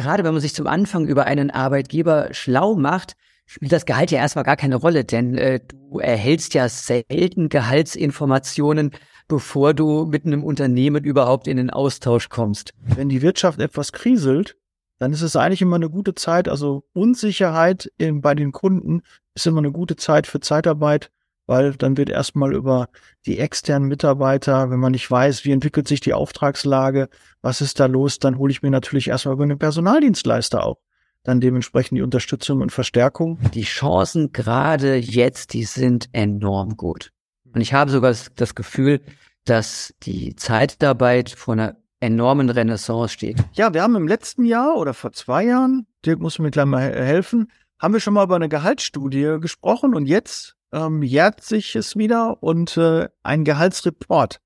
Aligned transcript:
gerade 0.00 0.24
wenn 0.24 0.32
man 0.32 0.40
sich 0.40 0.54
zum 0.54 0.66
Anfang 0.66 1.06
über 1.06 1.26
einen 1.26 1.50
Arbeitgeber 1.50 2.28
schlau 2.32 2.74
macht, 2.74 3.16
spielt 3.44 3.72
das 3.72 3.84
Gehalt 3.84 4.10
ja 4.10 4.18
erstmal 4.18 4.44
gar 4.44 4.56
keine 4.56 4.76
Rolle, 4.76 5.04
denn 5.04 5.36
äh, 5.36 5.60
du 5.60 5.98
erhältst 5.98 6.54
ja 6.54 6.68
selten 6.68 7.48
Gehaltsinformationen, 7.48 8.92
bevor 9.28 9.74
du 9.74 10.06
mit 10.06 10.24
einem 10.24 10.42
Unternehmen 10.42 11.04
überhaupt 11.04 11.48
in 11.48 11.58
den 11.58 11.70
Austausch 11.70 12.28
kommst. 12.28 12.72
Wenn 12.80 13.08
die 13.08 13.22
Wirtschaft 13.22 13.60
etwas 13.60 13.92
kriselt, 13.92 14.56
dann 14.98 15.12
ist 15.12 15.22
es 15.22 15.36
eigentlich 15.36 15.62
immer 15.62 15.76
eine 15.76 15.90
gute 15.90 16.14
Zeit. 16.14 16.48
Also 16.48 16.84
Unsicherheit 16.92 17.92
in, 17.98 18.20
bei 18.22 18.34
den 18.34 18.52
Kunden 18.52 19.02
ist 19.34 19.46
immer 19.46 19.58
eine 19.58 19.72
gute 19.72 19.96
Zeit 19.96 20.26
für 20.26 20.40
Zeitarbeit, 20.40 21.10
weil 21.50 21.74
dann 21.74 21.98
wird 21.98 22.08
erstmal 22.08 22.54
über 22.54 22.88
die 23.26 23.38
externen 23.38 23.88
Mitarbeiter, 23.88 24.70
wenn 24.70 24.80
man 24.80 24.92
nicht 24.92 25.10
weiß, 25.10 25.44
wie 25.44 25.52
entwickelt 25.52 25.88
sich 25.88 26.00
die 26.00 26.14
Auftragslage, 26.14 27.08
was 27.42 27.60
ist 27.60 27.78
da 27.80 27.86
los, 27.86 28.18
dann 28.18 28.38
hole 28.38 28.50
ich 28.50 28.62
mir 28.62 28.70
natürlich 28.70 29.08
erstmal 29.08 29.34
über 29.34 29.44
einen 29.44 29.58
Personaldienstleister 29.58 30.64
auch 30.64 30.78
dann 31.22 31.40
dementsprechend 31.40 31.98
die 31.98 32.02
Unterstützung 32.02 32.60
und 32.60 32.72
Verstärkung. 32.72 33.38
Die 33.52 33.62
Chancen 33.62 34.32
gerade 34.32 34.96
jetzt, 34.96 35.52
die 35.52 35.64
sind 35.64 36.08
enorm 36.12 36.76
gut. 36.76 37.12
Und 37.54 37.60
ich 37.60 37.74
habe 37.74 37.90
sogar 37.90 38.14
das 38.36 38.54
Gefühl, 38.54 39.00
dass 39.44 39.94
die 40.02 40.34
Zeitarbeit 40.36 41.30
vor 41.30 41.54
einer 41.54 41.76
enormen 42.00 42.48
Renaissance 42.48 43.12
steht. 43.12 43.36
Ja, 43.52 43.74
wir 43.74 43.82
haben 43.82 43.96
im 43.96 44.08
letzten 44.08 44.44
Jahr 44.44 44.76
oder 44.76 44.94
vor 44.94 45.12
zwei 45.12 45.44
Jahren, 45.44 45.86
Dirk 46.06 46.20
muss 46.20 46.38
mir 46.38 46.50
gleich 46.50 46.64
mal 46.64 46.80
helfen, 46.80 47.50
haben 47.78 47.92
wir 47.92 48.00
schon 48.00 48.14
mal 48.14 48.24
über 48.24 48.36
eine 48.36 48.48
Gehaltsstudie 48.48 49.38
gesprochen 49.40 49.94
und 49.94 50.06
jetzt 50.06 50.56
ähm, 50.72 51.02
jährt 51.02 51.42
sich 51.42 51.76
es 51.76 51.96
wieder 51.96 52.42
und 52.42 52.76
äh, 52.76 53.08
ein 53.22 53.44
Gehaltsreport 53.44 54.40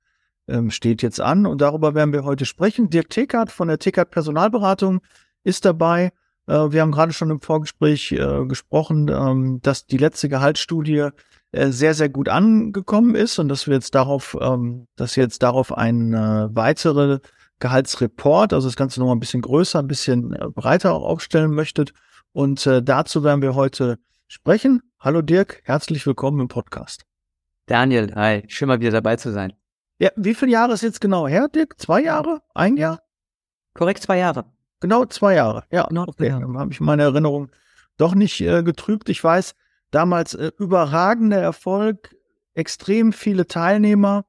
ähm, 0.49 0.71
steht 0.71 1.03
jetzt 1.03 1.21
an 1.21 1.47
und 1.47 1.61
darüber 1.61 1.95
werden 1.95 2.13
wir 2.13 2.25
heute 2.25 2.47
sprechen. 2.47 2.91
Dirk 2.91 3.11
Tekert 3.11 3.51
von 3.51 3.69
der 3.69 3.79
Tekert 3.79 4.11
Personalberatung 4.11 5.01
ist 5.43 5.65
dabei 5.65 6.13
äh, 6.47 6.73
wir 6.73 6.83
haben 6.83 6.93
gerade 6.93 7.13
schon 7.13 7.31
im 7.31 7.41
Vorgespräch 7.41 8.13
äh, 8.13 8.45
gesprochen, 8.47 9.09
ähm, 9.09 9.61
dass 9.63 9.87
die 9.87 9.97
letzte 9.97 10.29
Gehaltsstudie 10.29 11.09
äh, 11.53 11.71
sehr, 11.71 11.95
sehr 11.95 12.09
gut 12.09 12.29
angekommen 12.29 13.15
ist 13.15 13.39
und 13.39 13.49
dass 13.49 13.67
wir 13.67 13.75
jetzt 13.75 13.95
darauf, 13.95 14.37
ähm, 14.41 14.87
dass 14.97 15.17
jetzt 15.17 15.43
darauf 15.43 15.77
ein 15.77 16.13
äh, 16.13 16.49
weitere 16.55 17.21
Gehaltsreport, 17.61 18.53
also 18.53 18.69
das 18.69 18.77
Ganze 18.77 19.01
noch 19.01 19.13
ein 19.13 19.21
bisschen 19.21 19.43
größer, 19.43 19.79
ein 19.79 19.87
bisschen 19.89 20.35
äh, 20.35 20.49
breiter 20.49 20.93
auch 20.93 21.05
aufstellen 21.05 21.53
möchtet. 21.53 21.93
Und 22.33 22.67
äh, 22.67 22.83
dazu 22.83 23.23
werden 23.23 23.43
wir 23.43 23.55
heute 23.55 23.99
sprechen. 24.27 24.83
Hallo 24.99 25.23
Dirk, 25.23 25.61
herzlich 25.65 26.07
willkommen 26.07 26.41
im 26.41 26.49
Podcast. 26.49 27.05
Daniel, 27.67 28.15
hi, 28.15 28.45
schön 28.49 28.69
mal 28.69 28.81
wieder 28.81 28.91
dabei 28.91 29.17
zu 29.17 29.33
sein. 29.33 29.53
Ja, 29.99 30.11
wie 30.17 30.35
viele 30.35 30.53
Jahre 30.53 30.73
ist 30.73 30.83
jetzt 30.83 31.01
genau 31.01 31.29
her, 31.29 31.49
Dirk? 31.49 31.81
Zwei 31.81 32.03
Jahre? 32.03 32.43
Ein 32.55 32.77
Jahr? 32.77 33.03
Korrekt, 33.75 34.03
zwei 34.03 34.19
Jahre. 34.19 34.47
Genau 34.81 35.05
zwei 35.07 35.35
Jahre. 35.35 35.65
Ja, 35.71 35.87
genau 35.87 36.05
okay. 36.07 36.31
Dann 36.31 36.59
habe 36.59 36.73
ich 36.73 36.81
meine 36.81 37.05
Erinnerung 37.05 37.51
doch 37.97 38.15
nicht 38.15 38.41
äh, 38.41 38.63
getrübt. 38.63 39.09
Ich 39.09 39.23
weiß, 39.23 39.55
damals 39.91 40.35
äh, 40.35 40.51
überragender 40.59 41.41
Erfolg, 41.41 42.15
extrem 42.55 43.13
viele 43.13 43.47
Teilnehmer. 43.47 44.25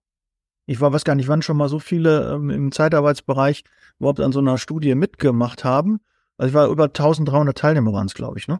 Ich 0.65 0.81
war, 0.81 0.93
weiß 0.93 1.03
gar 1.03 1.15
nicht, 1.15 1.27
wann 1.27 1.41
schon 1.41 1.57
mal 1.57 1.69
so 1.69 1.79
viele 1.79 2.33
ähm, 2.33 2.49
im 2.49 2.71
Zeitarbeitsbereich 2.71 3.63
überhaupt 3.99 4.19
an 4.19 4.31
so 4.31 4.39
einer 4.39 4.57
Studie 4.57 4.95
mitgemacht 4.95 5.63
haben. 5.63 5.99
Also 6.37 6.49
ich 6.49 6.53
war 6.53 6.67
über 6.67 6.85
1300 6.85 7.57
Teilnehmer 7.57 7.93
waren 7.93 8.07
es, 8.07 8.13
glaube 8.13 8.39
ich, 8.39 8.47
ne? 8.47 8.59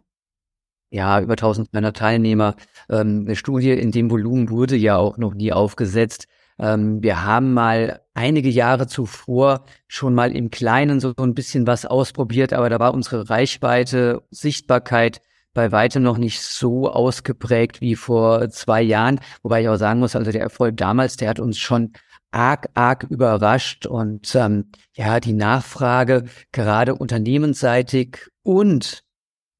Ja, 0.96 1.20
über 1.20 1.34
1300 1.34 1.94
Teilnehmer. 1.94 2.56
Ähm, 2.88 3.24
eine 3.26 3.36
Studie 3.36 3.72
in 3.72 3.92
dem 3.92 4.10
Volumen 4.10 4.48
wurde 4.48 4.76
ja 4.76 4.96
auch 4.96 5.18
noch 5.18 5.34
nie 5.34 5.52
aufgesetzt. 5.52 6.26
Ähm, 6.58 7.02
wir 7.02 7.22
haben 7.22 7.52
mal 7.52 8.00
einige 8.14 8.48
Jahre 8.48 8.86
zuvor 8.86 9.66
schon 9.88 10.14
mal 10.14 10.34
im 10.34 10.50
Kleinen 10.50 10.98
so 11.00 11.12
ein 11.18 11.34
bisschen 11.34 11.66
was 11.66 11.84
ausprobiert, 11.84 12.54
aber 12.54 12.70
da 12.70 12.80
war 12.80 12.94
unsere 12.94 13.28
Reichweite, 13.28 14.22
Sichtbarkeit 14.30 15.20
bei 15.52 15.70
weitem 15.70 16.02
noch 16.02 16.16
nicht 16.16 16.40
so 16.40 16.90
ausgeprägt 16.90 17.82
wie 17.82 17.94
vor 17.94 18.48
zwei 18.48 18.80
Jahren. 18.80 19.20
Wobei 19.42 19.60
ich 19.60 19.68
auch 19.68 19.76
sagen 19.76 20.00
muss, 20.00 20.16
also 20.16 20.32
der 20.32 20.40
Erfolg 20.40 20.78
damals, 20.78 21.18
der 21.18 21.28
hat 21.28 21.40
uns 21.40 21.58
schon 21.58 21.92
arg, 22.30 22.68
arg 22.72 23.04
überrascht 23.04 23.84
und 23.84 24.34
ähm, 24.34 24.70
ja, 24.94 25.20
die 25.20 25.34
Nachfrage 25.34 26.24
gerade 26.52 26.94
unternehmensseitig 26.94 28.30
und 28.42 29.04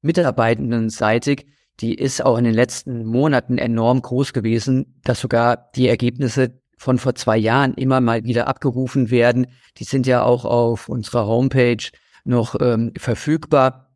mitarbeitendenseitig, 0.07 1.45
die 1.79 1.93
ist 1.93 2.25
auch 2.25 2.37
in 2.37 2.45
den 2.45 2.55
letzten 2.55 3.05
Monaten 3.05 3.59
enorm 3.59 4.01
groß 4.01 4.33
gewesen, 4.33 4.99
dass 5.03 5.21
sogar 5.21 5.69
die 5.75 5.87
Ergebnisse 5.87 6.59
von 6.77 6.97
vor 6.97 7.13
zwei 7.15 7.37
Jahren 7.37 7.73
immer 7.75 8.01
mal 8.01 8.23
wieder 8.23 8.47
abgerufen 8.47 9.11
werden. 9.11 9.47
Die 9.77 9.83
sind 9.83 10.07
ja 10.07 10.23
auch 10.23 10.45
auf 10.45 10.89
unserer 10.89 11.27
Homepage 11.27 11.83
noch 12.23 12.55
ähm, 12.59 12.93
verfügbar, 12.97 13.95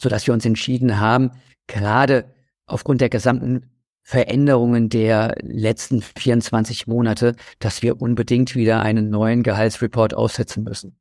so 0.00 0.08
dass 0.08 0.26
wir 0.26 0.34
uns 0.34 0.46
entschieden 0.46 1.00
haben, 1.00 1.32
gerade 1.66 2.32
aufgrund 2.66 3.00
der 3.00 3.08
gesamten 3.08 3.70
Veränderungen 4.02 4.88
der 4.88 5.36
letzten 5.42 6.00
24 6.00 6.86
Monate, 6.86 7.34
dass 7.58 7.82
wir 7.82 8.00
unbedingt 8.00 8.54
wieder 8.54 8.80
einen 8.80 9.10
neuen 9.10 9.42
Gehaltsreport 9.42 10.14
aufsetzen 10.14 10.64
müssen. 10.64 10.98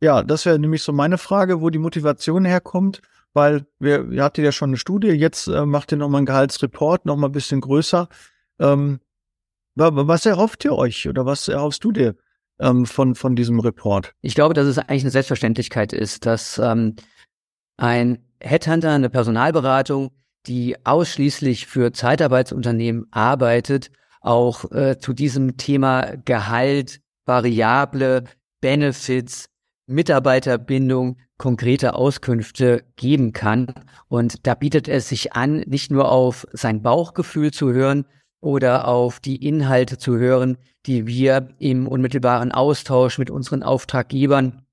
Ja, 0.00 0.22
das 0.22 0.44
wäre 0.44 0.58
nämlich 0.58 0.82
so 0.82 0.92
meine 0.92 1.16
Frage, 1.16 1.60
wo 1.60 1.70
die 1.70 1.78
Motivation 1.78 2.44
herkommt, 2.44 3.00
weil 3.34 3.66
wir, 3.78 4.10
ihr 4.10 4.24
hattet 4.24 4.44
ja 4.44 4.52
schon 4.52 4.70
eine 4.70 4.76
Studie, 4.78 5.08
jetzt 5.08 5.48
äh, 5.48 5.66
macht 5.66 5.92
ihr 5.92 5.98
nochmal 5.98 6.20
einen 6.20 6.26
Gehaltsreport, 6.26 7.04
nochmal 7.04 7.28
ein 7.28 7.34
bisschen 7.34 7.60
größer. 7.60 8.08
Ähm, 8.58 9.00
was 9.76 10.24
erhofft 10.24 10.64
ihr 10.64 10.72
euch 10.72 11.08
oder 11.08 11.26
was 11.26 11.48
erhoffst 11.48 11.82
du 11.82 11.90
dir 11.90 12.14
ähm, 12.60 12.86
von, 12.86 13.16
von 13.16 13.34
diesem 13.34 13.58
Report? 13.58 14.14
Ich 14.20 14.36
glaube, 14.36 14.54
dass 14.54 14.66
es 14.66 14.78
eigentlich 14.78 15.02
eine 15.02 15.10
Selbstverständlichkeit 15.10 15.92
ist, 15.92 16.26
dass 16.26 16.58
ähm, 16.58 16.94
ein 17.76 18.24
Headhunter, 18.40 18.92
eine 18.92 19.10
Personalberatung, 19.10 20.12
die 20.46 20.76
ausschließlich 20.84 21.66
für 21.66 21.92
Zeitarbeitsunternehmen 21.92 23.06
arbeitet, 23.10 23.90
auch 24.20 24.70
äh, 24.70 24.98
zu 24.98 25.12
diesem 25.12 25.56
Thema 25.56 26.16
Gehalt, 26.24 27.00
Variable, 27.26 28.24
Benefits, 28.60 29.46
Mitarbeiterbindung 29.86 31.18
konkrete 31.36 31.94
Auskünfte 31.94 32.84
geben 32.96 33.32
kann. 33.32 33.74
Und 34.08 34.46
da 34.46 34.54
bietet 34.54 34.88
es 34.88 35.08
sich 35.08 35.34
an, 35.34 35.64
nicht 35.66 35.90
nur 35.90 36.10
auf 36.10 36.46
sein 36.52 36.82
Bauchgefühl 36.82 37.50
zu 37.50 37.72
hören, 37.72 38.06
oder 38.44 38.86
auf 38.86 39.20
die 39.20 39.36
Inhalte 39.36 39.96
zu 39.96 40.18
hören, 40.18 40.58
die 40.84 41.06
wir 41.06 41.48
im 41.58 41.88
unmittelbaren 41.88 42.52
Austausch 42.52 43.18
mit 43.18 43.30
unseren 43.30 43.62
Auftraggebern 43.62 44.66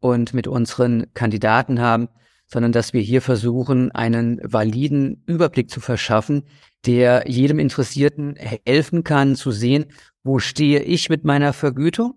und 0.00 0.32
mit 0.32 0.48
unseren 0.48 1.12
Kandidaten 1.12 1.80
haben, 1.80 2.08
sondern 2.46 2.72
dass 2.72 2.94
wir 2.94 3.02
hier 3.02 3.20
versuchen, 3.20 3.92
einen 3.92 4.40
validen 4.42 5.22
Überblick 5.26 5.70
zu 5.70 5.80
verschaffen, 5.80 6.44
der 6.86 7.24
jedem 7.26 7.58
Interessierten 7.58 8.36
helfen 8.36 9.04
kann 9.04 9.36
zu 9.36 9.50
sehen, 9.50 9.86
wo 10.22 10.38
stehe 10.38 10.80
ich 10.82 11.10
mit 11.10 11.24
meiner 11.24 11.52
Vergütung 11.52 12.14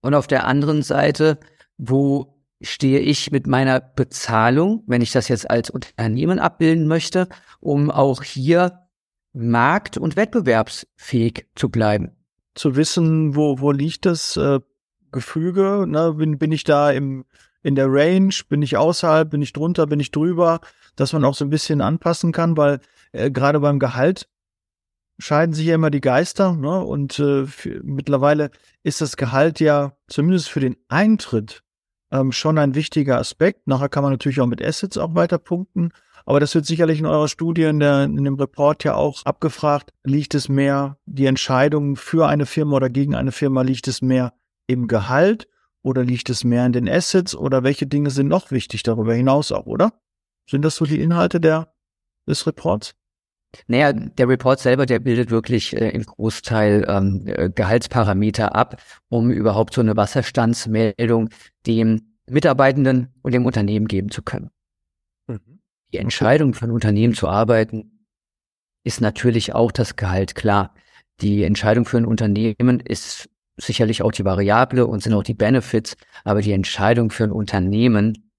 und 0.00 0.14
auf 0.14 0.26
der 0.26 0.46
anderen 0.46 0.82
Seite, 0.82 1.38
wo 1.76 2.38
stehe 2.60 2.98
ich 2.98 3.30
mit 3.30 3.46
meiner 3.46 3.80
Bezahlung, 3.80 4.82
wenn 4.86 5.02
ich 5.02 5.12
das 5.12 5.28
jetzt 5.28 5.48
als 5.50 5.70
Unternehmen 5.70 6.38
abbilden 6.38 6.86
möchte, 6.86 7.28
um 7.60 7.90
auch 7.90 8.22
hier 8.22 8.88
markt- 9.32 9.98
und 9.98 10.16
wettbewerbsfähig 10.16 11.46
zu 11.54 11.68
bleiben. 11.68 12.12
Zu 12.54 12.74
wissen, 12.74 13.36
wo, 13.36 13.60
wo 13.60 13.70
liegt 13.70 14.06
das 14.06 14.36
äh, 14.36 14.58
Gefüge? 15.12 15.84
Ne? 15.86 16.14
Bin, 16.14 16.38
bin 16.38 16.50
ich 16.50 16.64
da 16.64 16.90
im, 16.90 17.24
in 17.62 17.76
der 17.76 17.86
Range? 17.88 18.34
Bin 18.48 18.62
ich 18.62 18.76
außerhalb? 18.76 19.30
Bin 19.30 19.42
ich 19.42 19.52
drunter? 19.52 19.86
Bin 19.86 20.00
ich 20.00 20.10
drüber? 20.10 20.60
Dass 20.96 21.12
man 21.12 21.24
auch 21.24 21.34
so 21.34 21.44
ein 21.44 21.50
bisschen 21.50 21.80
anpassen 21.80 22.32
kann, 22.32 22.56
weil 22.56 22.80
äh, 23.12 23.30
gerade 23.30 23.60
beim 23.60 23.78
Gehalt 23.78 24.28
scheiden 25.18 25.54
sich 25.54 25.66
ja 25.66 25.74
immer 25.74 25.90
die 25.90 26.00
Geister. 26.00 26.54
Ne? 26.54 26.80
Und 26.80 27.18
äh, 27.18 27.46
für, 27.46 27.80
mittlerweile 27.82 28.50
ist 28.82 29.00
das 29.00 29.16
Gehalt 29.16 29.60
ja 29.60 29.92
zumindest 30.08 30.48
für 30.48 30.60
den 30.60 30.76
Eintritt 30.88 31.62
ähm, 32.10 32.32
schon 32.32 32.58
ein 32.58 32.74
wichtiger 32.74 33.18
Aspekt. 33.18 33.66
Nachher 33.66 33.88
kann 33.88 34.02
man 34.02 34.12
natürlich 34.12 34.40
auch 34.40 34.46
mit 34.46 34.62
Assets 34.62 34.96
auch 34.96 35.14
weiter 35.14 35.38
punkten. 35.38 35.90
Aber 36.24 36.40
das 36.40 36.54
wird 36.54 36.66
sicherlich 36.66 36.98
in 36.98 37.06
eurer 37.06 37.28
Studie, 37.28 37.62
in, 37.62 37.80
der, 37.80 38.04
in 38.04 38.22
dem 38.22 38.34
Report 38.34 38.84
ja 38.84 38.94
auch 38.94 39.24
abgefragt. 39.24 39.92
Liegt 40.04 40.34
es 40.34 40.48
mehr, 40.48 40.98
die 41.06 41.26
Entscheidung 41.26 41.96
für 41.96 42.28
eine 42.28 42.46
Firma 42.46 42.76
oder 42.76 42.90
gegen 42.90 43.14
eine 43.14 43.32
Firma, 43.32 43.62
liegt 43.62 43.88
es 43.88 44.02
mehr 44.02 44.34
im 44.66 44.88
Gehalt 44.88 45.48
oder 45.82 46.04
liegt 46.04 46.28
es 46.28 46.44
mehr 46.44 46.66
in 46.66 46.72
den 46.72 46.88
Assets 46.88 47.34
oder 47.34 47.62
welche 47.62 47.86
Dinge 47.86 48.10
sind 48.10 48.28
noch 48.28 48.50
wichtig 48.50 48.82
darüber 48.82 49.14
hinaus 49.14 49.52
auch, 49.52 49.66
oder? 49.66 49.94
Sind 50.48 50.64
das 50.64 50.76
so 50.76 50.84
die 50.84 51.00
Inhalte 51.00 51.40
der, 51.40 51.72
des 52.26 52.46
Reports? 52.46 52.94
Naja, 53.66 53.92
der 53.92 54.28
Report 54.28 54.60
selber, 54.60 54.84
der 54.84 54.98
bildet 54.98 55.30
wirklich 55.30 55.74
äh, 55.74 55.88
im 55.90 56.04
Großteil 56.04 56.84
ähm, 56.88 57.22
äh, 57.26 57.50
Gehaltsparameter 57.50 58.54
ab, 58.54 58.80
um 59.08 59.30
überhaupt 59.30 59.74
so 59.74 59.80
eine 59.80 59.96
Wasserstandsmeldung 59.96 61.30
dem 61.66 62.14
Mitarbeitenden 62.28 63.08
und 63.22 63.32
dem 63.32 63.46
Unternehmen 63.46 63.88
geben 63.88 64.10
zu 64.10 64.22
können. 64.22 64.50
Mhm. 65.26 65.60
Die 65.92 65.98
Entscheidung 65.98 66.52
für 66.52 66.66
ein 66.66 66.70
Unternehmen 66.70 67.14
zu 67.14 67.28
arbeiten 67.28 68.04
ist 68.84 69.00
natürlich 69.00 69.54
auch 69.54 69.72
das 69.72 69.96
Gehalt, 69.96 70.34
klar. 70.34 70.74
Die 71.20 71.42
Entscheidung 71.42 71.84
für 71.84 71.96
ein 71.96 72.06
Unternehmen 72.06 72.80
ist 72.80 73.28
sicherlich 73.56 74.02
auch 74.02 74.12
die 74.12 74.24
Variable 74.24 74.86
und 74.86 75.02
sind 75.02 75.14
auch 75.14 75.24
die 75.24 75.34
Benefits, 75.34 75.96
aber 76.22 76.42
die 76.42 76.52
Entscheidung 76.52 77.10
für 77.10 77.24
ein 77.24 77.32
Unternehmen 77.32 78.30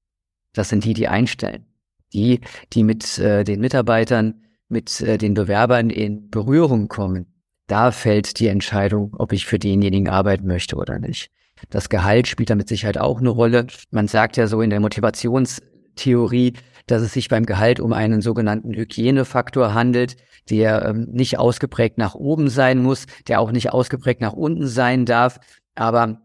Das 0.54 0.70
sind 0.70 0.84
die, 0.84 0.94
die 0.94 1.08
einstellen. 1.08 1.66
Die, 2.14 2.42
die 2.74 2.84
mit 2.84 3.20
äh, 3.20 3.44
den 3.44 3.60
Mitarbeitern, 3.60 4.44
mit 4.70 5.02
äh, 5.02 5.18
den 5.18 5.34
Bewerbern 5.34 5.90
in 5.90 6.30
Berührung 6.30 6.88
kommen. 6.88 7.34
Da 7.68 7.92
fällt 7.92 8.40
die 8.40 8.48
Entscheidung, 8.48 9.14
ob 9.18 9.34
ich 9.34 9.46
für 9.46 9.60
denjenigen 9.60 10.08
arbeiten 10.08 10.48
möchte 10.48 10.76
oder 10.76 11.00
nicht. 11.00 11.30
Das 11.70 11.90
Gehalt 11.90 12.28
spielt 12.28 12.50
da 12.50 12.56
mit 12.56 12.70
Sicherheit 12.70 12.98
auch 12.98 13.20
eine 13.20 13.30
Rolle. 13.30 13.68
Man 13.92 14.08
sagt 14.08 14.38
ja 14.38 14.48
so 14.48 14.62
in 14.62 14.70
der 14.70 14.80
Motivationstheorie, 14.80 16.54
dass 16.88 17.02
es 17.02 17.14
sich 17.14 17.28
beim 17.28 17.46
Gehalt 17.46 17.80
um 17.80 17.94
einen 17.94 18.22
sogenannten 18.22 18.74
Hygienefaktor 18.74 19.74
handelt, 19.74 20.16
der 20.50 20.86
ähm, 20.86 21.08
nicht 21.12 21.38
ausgeprägt 21.38 21.98
nach 21.98 22.16
oben 22.16 22.50
sein 22.50 22.82
muss, 22.82 23.06
der 23.28 23.40
auch 23.40 23.52
nicht 23.52 23.72
ausgeprägt 23.72 24.22
nach 24.22 24.34
unten 24.34 24.68
sein 24.68 25.06
darf. 25.06 25.40
Aber 25.76 26.22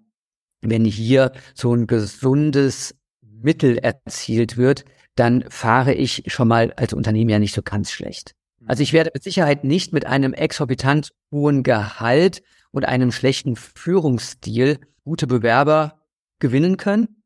wenn 0.62 0.85
hier 0.85 1.32
so 1.55 1.75
ein 1.75 1.87
gesundes 1.87 2.94
Mittel 3.20 3.76
erzielt 3.76 4.56
wird, 4.56 4.85
dann 5.16 5.44
fahre 5.49 5.94
ich 5.94 6.25
schon 6.26 6.49
mal 6.49 6.72
als 6.72 6.93
Unternehmen 6.93 7.31
ja 7.31 7.38
nicht 7.38 7.55
so 7.55 7.62
ganz 7.62 7.90
schlecht. 7.90 8.34
Also 8.66 8.82
ich 8.82 8.93
werde 8.93 9.11
mit 9.12 9.22
Sicherheit 9.22 9.64
nicht 9.64 9.93
mit 9.93 10.06
einem 10.06 10.32
exorbitant 10.32 11.12
hohen 11.31 11.62
Gehalt 11.62 12.43
und 12.70 12.84
einem 12.84 13.12
schlechten 13.12 13.56
Führungsstil 13.56 14.78
gute 15.05 15.26
Bewerber 15.26 16.00
gewinnen 16.38 16.76
können, 16.76 17.22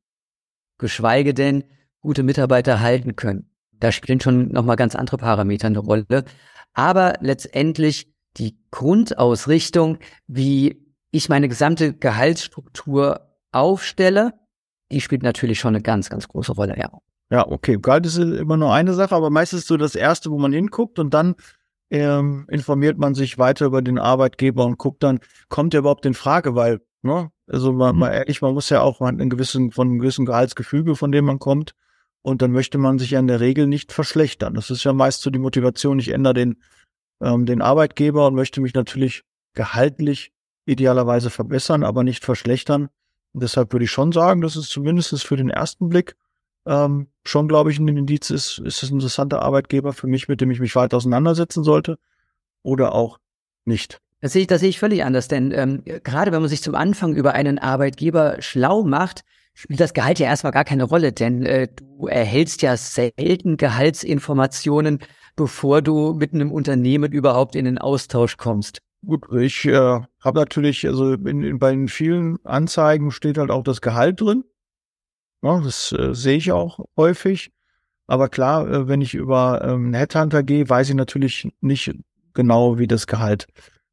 geschweige 0.78 1.34
denn 1.34 1.64
gute 2.00 2.22
Mitarbeiter 2.22 2.80
halten 2.80 3.16
können. 3.16 3.50
Da 3.72 3.92
spielen 3.92 4.20
schon 4.20 4.48
nochmal 4.48 4.76
ganz 4.76 4.96
andere 4.96 5.18
Parameter 5.18 5.68
eine 5.68 5.78
Rolle. 5.78 6.24
Aber 6.74 7.14
letztendlich 7.20 8.12
die 8.36 8.58
Grundausrichtung, 8.70 9.98
wie 10.26 10.84
ich 11.10 11.28
meine 11.28 11.48
gesamte 11.48 11.94
Gehaltsstruktur 11.94 13.36
aufstelle, 13.52 14.34
die 14.90 15.00
spielt 15.00 15.22
natürlich 15.22 15.60
schon 15.60 15.74
eine 15.74 15.82
ganz, 15.82 16.10
ganz 16.10 16.28
große 16.28 16.52
Rolle, 16.52 16.76
ja. 16.78 16.90
Ja, 17.30 17.46
okay. 17.46 17.78
Gehalt 17.80 18.06
ist 18.06 18.16
immer 18.16 18.56
nur 18.56 18.72
eine 18.72 18.94
Sache, 18.94 19.14
aber 19.14 19.30
meistens 19.30 19.66
so 19.66 19.76
das 19.76 19.94
Erste, 19.94 20.30
wo 20.30 20.38
man 20.38 20.52
hinguckt 20.52 20.98
und 20.98 21.12
dann 21.12 21.34
ähm, 21.90 22.46
informiert 22.48 22.98
man 22.98 23.14
sich 23.14 23.38
weiter 23.38 23.66
über 23.66 23.82
den 23.82 23.98
Arbeitgeber 23.98 24.64
und 24.64 24.78
guckt 24.78 25.02
dann, 25.02 25.20
kommt 25.48 25.74
er 25.74 25.80
überhaupt 25.80 26.06
in 26.06 26.14
Frage, 26.14 26.54
weil, 26.54 26.80
ne, 27.02 27.30
also 27.46 27.72
mal, 27.72 27.92
mal 27.92 28.10
ehrlich, 28.10 28.42
man 28.42 28.54
muss 28.54 28.68
ja 28.70 28.80
auch 28.80 29.00
einen 29.00 29.30
gewissen, 29.30 29.70
von 29.72 29.88
einem 29.88 29.98
gewissen 29.98 30.26
Gehaltsgefüge, 30.26 30.96
von 30.96 31.12
dem 31.12 31.24
man 31.24 31.38
kommt, 31.38 31.74
und 32.22 32.42
dann 32.42 32.52
möchte 32.52 32.78
man 32.78 32.98
sich 32.98 33.12
ja 33.12 33.20
in 33.20 33.26
der 33.26 33.40
Regel 33.40 33.66
nicht 33.66 33.92
verschlechtern. 33.92 34.54
Das 34.54 34.70
ist 34.70 34.84
ja 34.84 34.92
meist 34.92 35.22
so 35.22 35.30
die 35.30 35.38
Motivation, 35.38 35.98
ich 35.98 36.10
ändere 36.10 36.34
den, 36.34 36.62
ähm, 37.22 37.46
den 37.46 37.62
Arbeitgeber 37.62 38.26
und 38.26 38.34
möchte 38.34 38.60
mich 38.60 38.74
natürlich 38.74 39.24
gehaltlich 39.54 40.32
idealerweise 40.66 41.30
verbessern, 41.30 41.84
aber 41.84 42.04
nicht 42.04 42.24
verschlechtern. 42.24 42.88
Und 43.32 43.42
deshalb 43.42 43.72
würde 43.72 43.84
ich 43.84 43.90
schon 43.90 44.12
sagen, 44.12 44.40
dass 44.40 44.56
es 44.56 44.68
zumindest 44.68 45.26
für 45.26 45.36
den 45.36 45.48
ersten 45.48 45.88
Blick 45.88 46.16
ähm, 46.68 47.08
schon, 47.24 47.48
glaube 47.48 47.70
ich, 47.70 47.78
ein 47.78 47.88
Indiz 47.88 48.30
ist, 48.30 48.58
ist 48.58 48.82
es 48.82 48.90
ein 48.90 48.94
interessanter 48.94 49.42
Arbeitgeber 49.42 49.92
für 49.92 50.06
mich, 50.06 50.28
mit 50.28 50.40
dem 50.40 50.50
ich 50.50 50.60
mich 50.60 50.76
weiter 50.76 50.96
auseinandersetzen 50.98 51.64
sollte 51.64 51.98
oder 52.62 52.94
auch 52.94 53.18
nicht. 53.64 54.00
Das 54.20 54.32
sehe 54.32 54.42
ich, 54.42 54.48
das 54.48 54.60
sehe 54.60 54.68
ich 54.68 54.78
völlig 54.78 55.04
anders, 55.04 55.28
denn 55.28 55.52
ähm, 55.52 55.82
gerade 55.84 56.32
wenn 56.32 56.40
man 56.40 56.48
sich 56.48 56.62
zum 56.62 56.74
Anfang 56.74 57.14
über 57.14 57.34
einen 57.34 57.58
Arbeitgeber 57.58 58.36
schlau 58.40 58.82
macht, 58.82 59.22
spielt 59.54 59.80
das 59.80 59.94
Gehalt 59.94 60.18
ja 60.18 60.26
erstmal 60.26 60.52
gar 60.52 60.64
keine 60.64 60.84
Rolle, 60.84 61.12
denn 61.12 61.44
äh, 61.44 61.68
du 61.68 62.06
erhältst 62.06 62.62
ja 62.62 62.76
selten 62.76 63.56
Gehaltsinformationen, 63.56 65.00
bevor 65.36 65.82
du 65.82 66.14
mit 66.14 66.34
einem 66.34 66.52
Unternehmen 66.52 67.12
überhaupt 67.12 67.56
in 67.56 67.64
den 67.64 67.78
Austausch 67.78 68.36
kommst. 68.36 68.80
Gut, 69.06 69.26
ich 69.32 69.64
äh, 69.64 70.00
habe 70.20 70.40
natürlich, 70.40 70.86
also 70.86 71.12
in, 71.12 71.42
in, 71.42 71.58
bei 71.58 71.70
den 71.70 71.88
vielen 71.88 72.44
Anzeigen 72.44 73.12
steht 73.12 73.38
halt 73.38 73.50
auch 73.50 73.62
das 73.62 73.80
Gehalt 73.80 74.20
drin. 74.20 74.44
Ja, 75.42 75.60
das 75.60 75.92
äh, 75.92 76.14
sehe 76.14 76.36
ich 76.36 76.52
auch 76.52 76.80
häufig. 76.96 77.50
Aber 78.06 78.28
klar, 78.28 78.68
äh, 78.68 78.88
wenn 78.88 79.00
ich 79.00 79.14
über 79.14 79.62
ähm, 79.64 79.94
Headhunter 79.94 80.42
gehe, 80.42 80.68
weiß 80.68 80.88
ich 80.88 80.94
natürlich 80.94 81.48
nicht 81.60 81.94
genau, 82.34 82.78
wie 82.78 82.86
das 82.86 83.06
Gehalt 83.06 83.46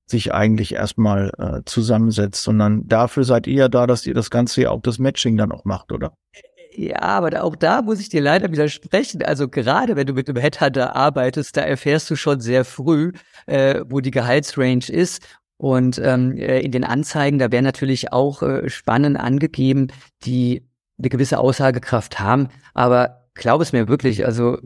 sich 0.07 0.33
eigentlich 0.33 0.73
erstmal 0.73 1.31
äh, 1.37 1.61
zusammensetzt, 1.65 2.43
sondern 2.43 2.87
dafür 2.87 3.23
seid 3.23 3.47
ihr 3.47 3.55
ja 3.55 3.67
da, 3.67 3.87
dass 3.87 4.05
ihr 4.05 4.13
das 4.13 4.29
Ganze 4.29 4.61
ja 4.61 4.69
auch 4.71 4.81
das 4.81 4.99
Matching 4.99 5.35
dann 5.35 5.51
auch 5.51 5.65
macht, 5.65 5.91
oder? 5.91 6.13
Ja, 6.77 7.01
aber 7.01 7.43
auch 7.43 7.55
da 7.55 7.81
muss 7.81 7.99
ich 7.99 8.09
dir 8.09 8.21
leider 8.21 8.51
widersprechen. 8.51 9.23
Also 9.23 9.47
gerade 9.47 9.95
wenn 9.95 10.07
du 10.07 10.13
mit 10.13 10.29
einem 10.29 10.41
Headhunter 10.41 10.95
arbeitest, 10.95 11.57
da 11.57 11.61
erfährst 11.61 12.09
du 12.09 12.15
schon 12.15 12.41
sehr 12.41 12.65
früh, 12.65 13.13
äh, 13.45 13.81
wo 13.87 14.01
die 14.01 14.11
Gehaltsrange 14.11 14.89
ist. 14.89 15.25
Und 15.57 15.99
ähm, 16.03 16.37
äh, 16.37 16.59
in 16.59 16.71
den 16.71 16.83
Anzeigen, 16.83 17.39
da 17.39 17.51
werden 17.51 17.63
natürlich 17.63 18.11
auch 18.11 18.43
äh, 18.43 18.69
Spannen 18.69 19.15
angegeben, 19.15 19.87
die 20.25 20.63
eine 20.97 21.09
gewisse 21.09 21.39
Aussagekraft 21.39 22.19
haben. 22.19 22.49
Aber 22.73 23.27
glaub 23.33 23.61
es 23.61 23.73
mir 23.73 23.87
wirklich, 23.87 24.25
also 24.25 24.57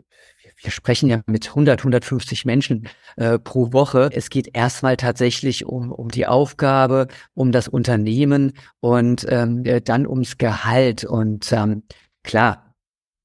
wir 0.62 0.70
sprechen 0.70 1.08
ja 1.08 1.22
mit 1.26 1.48
100, 1.48 1.80
150 1.80 2.44
Menschen 2.44 2.88
äh, 3.16 3.38
pro 3.38 3.72
Woche. 3.72 4.10
Es 4.12 4.30
geht 4.30 4.54
erstmal 4.54 4.96
tatsächlich 4.96 5.64
um, 5.64 5.90
um 5.90 6.08
die 6.08 6.26
Aufgabe, 6.26 7.08
um 7.34 7.52
das 7.52 7.68
Unternehmen 7.68 8.52
und 8.80 9.26
ähm, 9.28 9.64
äh, 9.64 9.80
dann 9.80 10.06
ums 10.06 10.38
Gehalt. 10.38 11.04
Und 11.04 11.50
ähm, 11.52 11.84
klar, 12.22 12.74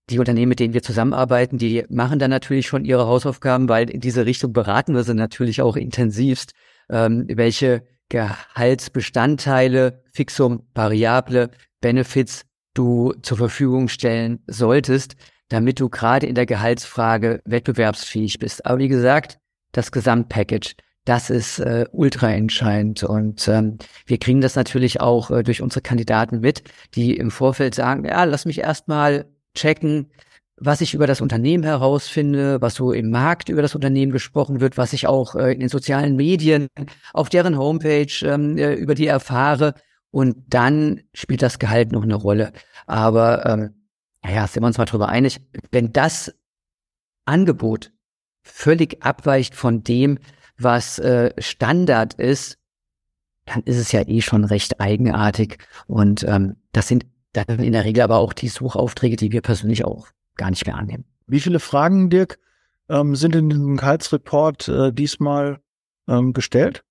die 0.10 0.20
Unternehmen, 0.20 0.50
mit 0.50 0.60
denen 0.60 0.74
wir 0.74 0.84
zusammenarbeiten, 0.84 1.58
die 1.58 1.84
machen 1.90 2.20
dann 2.20 2.30
natürlich 2.30 2.68
schon 2.68 2.86
ihre 2.86 3.08
Hausaufgaben, 3.08 3.68
weil 3.68 3.90
in 3.90 4.02
diese 4.02 4.26
Richtung 4.26 4.54
beraten 4.54 4.94
wir 4.94 5.04
sie 5.04 5.14
natürlich 5.14 5.62
auch 5.62 5.76
intensivst, 5.76 6.54
ähm, 6.90 7.26
welche 7.28 7.84
Gehaltsbestandteile, 8.10 10.04
Fixum, 10.14 10.68
Variable, 10.74 11.50
Benefits 11.82 12.46
du 12.76 13.14
zur 13.24 13.38
Verfügung 13.38 13.88
stellen 13.88 14.40
solltest, 14.48 15.16
damit 15.50 15.80
du 15.80 15.90
gerade 15.90 16.28
in 16.28 16.36
der 16.36 16.46
Gehaltsfrage 16.46 17.42
wettbewerbsfähig 17.46 18.40
bist. 18.40 18.66
Aber 18.66 18.80
wie 18.80 18.88
gesagt, 18.88 19.40
das 19.72 19.92
Gesamtpackage, 19.92 20.76
das 21.06 21.30
ist 21.30 21.60
äh, 21.60 21.86
ultra 21.92 22.32
entscheidend. 22.32 23.04
Und 23.04 23.48
ähm, 23.48 23.78
wir 24.06 24.18
kriegen 24.18 24.42
das 24.42 24.56
natürlich 24.56 25.02
auch 25.02 25.30
äh, 25.32 25.44
durch 25.44 25.62
unsere 25.62 25.82
Kandidaten 25.82 26.40
mit, 26.40 26.64
die 26.96 27.16
im 27.16 27.32
Vorfeld 27.32 27.76
sagen, 27.76 28.06
ja, 28.06 28.24
lass 28.24 28.46
mich 28.46 28.60
erstmal 28.60 29.26
checken, 29.54 30.10
was 30.58 30.82
ich 30.82 30.94
über 30.94 31.06
das 31.06 31.22
Unternehmen 31.22 31.64
herausfinde, 31.64 32.62
was 32.62 32.76
so 32.76 32.92
im 32.92 33.10
Markt 33.10 33.50
über 33.50 33.62
das 33.62 33.76
Unternehmen 33.76 34.12
gesprochen 34.12 34.62
wird, 34.62 34.78
was 34.78 34.94
ich 34.94 35.06
auch 35.06 35.36
äh, 35.36 35.54
in 35.54 35.60
den 35.60 35.70
sozialen 35.70 36.16
Medien 36.16 36.68
auf 37.14 37.30
deren 37.30 37.58
Homepage 37.58 38.08
ähm, 38.24 38.58
äh, 38.58 38.74
über 38.74 38.96
die 38.96 39.08
erfahre. 39.08 39.76
Und 40.16 40.38
dann 40.48 41.02
spielt 41.14 41.42
das 41.42 41.60
Gehalt 41.60 41.92
noch 41.92 42.04
eine 42.04 42.16
Rolle. 42.16 42.54
Aber 42.88 43.46
ähm, 43.46 43.74
naja, 44.24 44.48
sind 44.48 44.64
wir 44.64 44.68
uns 44.68 44.78
mal 44.78 44.86
drüber 44.86 45.10
einig, 45.10 45.42
wenn 45.72 45.92
das 45.92 46.34
Angebot 47.26 47.92
völlig 48.42 49.04
abweicht 49.04 49.56
von 49.56 49.84
dem, 49.84 50.20
was 50.58 51.00
äh, 51.00 51.34
Standard 51.38 52.14
ist, 52.14 52.58
dann 53.44 53.64
ist 53.64 53.76
es 53.76 53.92
ja 53.92 54.08
eh 54.08 54.22
schon 54.22 54.46
recht 54.46 54.80
eigenartig. 54.80 55.58
Und 55.86 56.24
ähm, 56.24 56.56
das 56.72 56.88
sind 56.88 57.06
dann 57.34 57.60
in 57.60 57.74
der 57.74 57.84
Regel 57.84 58.02
aber 58.02 58.20
auch 58.20 58.32
die 58.32 58.48
Suchaufträge, 58.48 59.18
die 59.18 59.34
wir 59.34 59.42
persönlich 59.42 59.84
auch 59.84 60.08
gar 60.38 60.50
nicht 60.50 60.66
mehr 60.66 60.78
annehmen. 60.78 61.04
Wie 61.28 61.42
viele 61.42 61.60
Fragen, 61.60 62.10
Dirk, 62.10 62.40
ähm, 62.88 63.18
sind 63.18 63.36
in 63.36 63.50
diesem 63.50 63.76
Gehaltsreport 63.76 64.70
äh, 64.70 64.94
diesmal 64.94 65.60
ähm, 66.08 66.32
gestellt? 66.32 66.86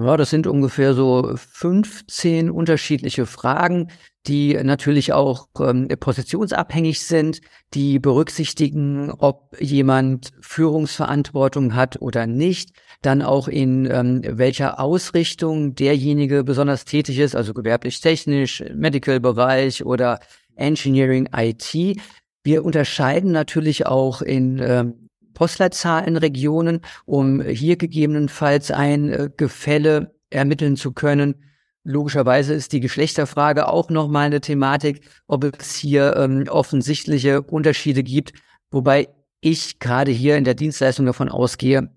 Ja, 0.00 0.16
das 0.16 0.30
sind 0.30 0.46
ungefähr 0.46 0.94
so 0.94 1.32
15 1.34 2.50
unterschiedliche 2.50 3.26
Fragen, 3.26 3.88
die 4.28 4.54
natürlich 4.54 5.12
auch 5.12 5.48
ähm, 5.58 5.88
positionsabhängig 5.88 7.00
sind, 7.04 7.40
die 7.74 7.98
berücksichtigen, 7.98 9.10
ob 9.10 9.60
jemand 9.60 10.30
Führungsverantwortung 10.40 11.74
hat 11.74 12.00
oder 12.00 12.28
nicht, 12.28 12.70
dann 13.02 13.22
auch 13.22 13.48
in 13.48 13.88
ähm, 13.90 14.22
welcher 14.24 14.78
Ausrichtung 14.78 15.74
derjenige 15.74 16.44
besonders 16.44 16.84
tätig 16.84 17.18
ist, 17.18 17.34
also 17.34 17.52
gewerblich-technisch, 17.52 18.62
Medical-Bereich 18.72 19.84
oder 19.84 20.20
Engineering 20.54 21.28
IT. 21.34 22.00
Wir 22.44 22.64
unterscheiden 22.64 23.32
natürlich 23.32 23.86
auch 23.86 24.22
in 24.22 24.60
ähm, 24.62 25.07
Postleitzahlenregionen, 25.38 26.80
um 27.06 27.40
hier 27.40 27.76
gegebenenfalls 27.76 28.72
ein 28.72 29.12
äh, 29.12 29.30
Gefälle 29.36 30.16
ermitteln 30.30 30.76
zu 30.76 30.92
können. 30.92 31.36
Logischerweise 31.84 32.54
ist 32.54 32.72
die 32.72 32.80
Geschlechterfrage 32.80 33.68
auch 33.68 33.88
nochmal 33.88 34.26
eine 34.26 34.40
Thematik, 34.40 35.08
ob 35.28 35.44
es 35.44 35.76
hier 35.76 36.16
ähm, 36.16 36.46
offensichtliche 36.48 37.40
Unterschiede 37.42 38.02
gibt, 38.02 38.32
wobei 38.72 39.08
ich 39.40 39.78
gerade 39.78 40.10
hier 40.10 40.36
in 40.36 40.42
der 40.42 40.54
Dienstleistung 40.54 41.06
davon 41.06 41.28
ausgehe, 41.28 41.88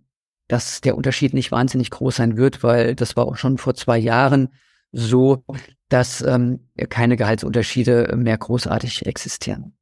dass 0.48 0.82
der 0.82 0.96
Unterschied 0.96 1.34
nicht 1.34 1.52
wahnsinnig 1.52 1.90
groß 1.90 2.18
sein 2.18 2.38
wird, 2.38 2.62
weil 2.62 2.94
das 2.94 3.18
war 3.18 3.26
auch 3.26 3.38
schon 3.38 3.58
vor 3.58 3.74
zwei 3.74 3.98
Jahren 3.98 4.50
so, 4.92 5.44
dass 5.90 6.22
ähm, 6.22 6.70
keine 6.90 7.18
Gehaltsunterschiede 7.18 8.14
mehr 8.16 8.38
großartig 8.38 9.08
existieren. 9.08 9.74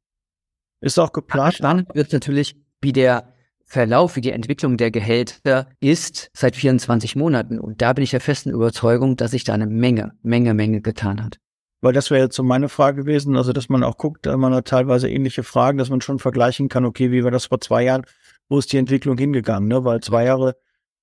Ist 0.80 0.98
auch 0.98 1.12
geplant. 1.12 1.56
Spannend 1.56 1.94
wird 1.94 2.10
natürlich, 2.14 2.56
wie 2.80 2.92
der 2.92 3.34
Verlauf, 3.70 4.16
wie 4.16 4.20
die 4.20 4.32
Entwicklung 4.32 4.76
der 4.76 4.90
Gehälter 4.90 5.68
ist 5.78 6.28
seit 6.32 6.56
24 6.56 7.14
Monaten. 7.14 7.60
Und 7.60 7.80
da 7.80 7.92
bin 7.92 8.02
ich 8.02 8.10
der 8.10 8.20
festen 8.20 8.50
Überzeugung, 8.50 9.16
dass 9.16 9.30
sich 9.30 9.44
da 9.44 9.54
eine 9.54 9.68
Menge, 9.68 10.10
Menge, 10.22 10.54
Menge 10.54 10.80
getan 10.80 11.22
hat. 11.22 11.38
Weil 11.80 11.92
das 11.92 12.10
wäre 12.10 12.24
jetzt 12.24 12.34
so 12.34 12.42
meine 12.42 12.68
Frage 12.68 13.02
gewesen, 13.02 13.36
also 13.36 13.52
dass 13.52 13.68
man 13.68 13.84
auch 13.84 13.96
guckt, 13.96 14.26
man 14.26 14.52
hat 14.52 14.66
teilweise 14.66 15.08
ähnliche 15.08 15.44
Fragen, 15.44 15.78
dass 15.78 15.88
man 15.88 16.00
schon 16.00 16.18
vergleichen 16.18 16.68
kann, 16.68 16.84
okay, 16.84 17.12
wie 17.12 17.22
war 17.22 17.30
das 17.30 17.46
vor 17.46 17.60
zwei 17.60 17.84
Jahren, 17.84 18.02
wo 18.48 18.58
ist 18.58 18.72
die 18.72 18.76
Entwicklung 18.76 19.16
hingegangen, 19.16 19.68
ne? 19.68 19.84
Weil 19.84 20.00
zwei 20.00 20.24
Jahre 20.24 20.56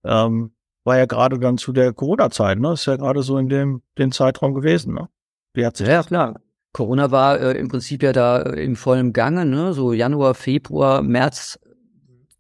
ähm, 0.04 0.52
war 0.84 0.98
ja 0.98 1.06
gerade 1.06 1.40
dann 1.40 1.58
zu 1.58 1.72
der 1.72 1.94
Corona-Zeit, 1.94 2.60
ne? 2.60 2.74
Ist 2.74 2.86
ja 2.86 2.98
gerade 2.98 3.24
so 3.24 3.38
in 3.38 3.48
dem 3.48 3.82
den 3.98 4.12
Zeitraum 4.12 4.54
gewesen, 4.54 4.94
ne? 4.94 5.08
Wie 5.54 5.66
hat 5.66 5.78
sich 5.78 5.88
ja, 5.88 6.04
klar. 6.04 6.42
Corona 6.74 7.12
war 7.12 7.40
äh, 7.40 7.58
im 7.58 7.70
Prinzip 7.70 8.04
ja 8.04 8.12
da 8.12 8.42
äh, 8.42 8.62
im 8.62 8.76
vollen 8.76 9.14
Gange, 9.14 9.46
ne? 9.46 9.72
So 9.74 9.94
Januar, 9.94 10.34
Februar, 10.34 11.02
März 11.02 11.58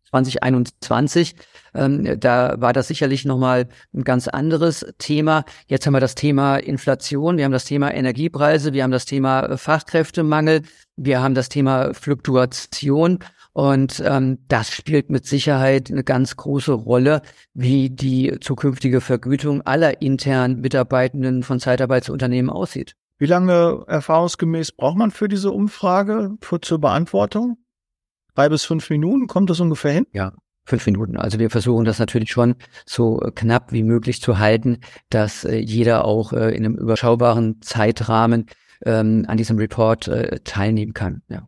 2021. 0.09 1.35
Ähm, 1.73 2.19
da 2.19 2.55
war 2.57 2.73
das 2.73 2.87
sicherlich 2.87 3.25
nochmal 3.25 3.67
ein 3.93 4.03
ganz 4.03 4.27
anderes 4.27 4.85
Thema. 4.97 5.45
Jetzt 5.67 5.85
haben 5.85 5.93
wir 5.93 5.99
das 5.99 6.15
Thema 6.15 6.57
Inflation, 6.57 7.37
wir 7.37 7.45
haben 7.45 7.51
das 7.51 7.65
Thema 7.65 7.93
Energiepreise, 7.93 8.73
wir 8.73 8.83
haben 8.83 8.91
das 8.91 9.05
Thema 9.05 9.41
äh, 9.41 9.57
Fachkräftemangel, 9.57 10.63
wir 10.95 11.21
haben 11.21 11.35
das 11.35 11.49
Thema 11.49 11.93
Fluktuation. 11.93 13.19
Und 13.53 14.03
ähm, 14.05 14.37
das 14.47 14.71
spielt 14.71 15.09
mit 15.09 15.25
Sicherheit 15.25 15.89
eine 15.89 16.03
ganz 16.03 16.35
große 16.35 16.73
Rolle, 16.73 17.23
wie 17.55 17.89
die 17.89 18.37
zukünftige 18.39 19.01
Vergütung 19.01 19.63
aller 19.63 20.01
internen 20.03 20.61
Mitarbeitenden 20.61 21.41
von 21.41 21.59
Zeitarbeitsunternehmen 21.59 22.51
aussieht. 22.51 22.95
Wie 23.17 23.25
lange 23.25 23.83
erfahrungsgemäß 23.87 24.73
braucht 24.73 24.97
man 24.97 25.09
für 25.09 25.27
diese 25.27 25.49
Umfrage 25.51 26.35
für, 26.39 26.61
zur 26.61 26.79
Beantwortung? 26.79 27.57
Drei 28.37 28.49
bis 28.49 28.63
fünf 28.63 28.89
Minuten, 28.89 29.27
kommt 29.27 29.49
das 29.49 29.59
ungefähr 29.59 29.91
hin? 29.91 30.05
Ja, 30.13 30.33
fünf 30.63 30.85
Minuten. 30.85 31.17
Also 31.17 31.39
wir 31.39 31.49
versuchen 31.49 31.85
das 31.85 31.97
natürlich 31.97 32.29
schon 32.29 32.55
so 32.85 33.17
knapp 33.33 33.71
wie 33.71 33.83
möglich 33.83 34.21
zu 34.21 34.37
halten, 34.37 34.79
dass 35.09 35.43
äh, 35.43 35.57
jeder 35.57 36.05
auch 36.05 36.33
äh, 36.33 36.51
in 36.51 36.63
einem 36.63 36.75
überschaubaren 36.75 37.61
Zeitrahmen 37.61 38.45
ähm, 38.85 39.25
an 39.27 39.37
diesem 39.37 39.57
Report 39.57 40.07
äh, 40.07 40.39
teilnehmen 40.43 40.93
kann. 40.93 41.23
Ja. 41.29 41.47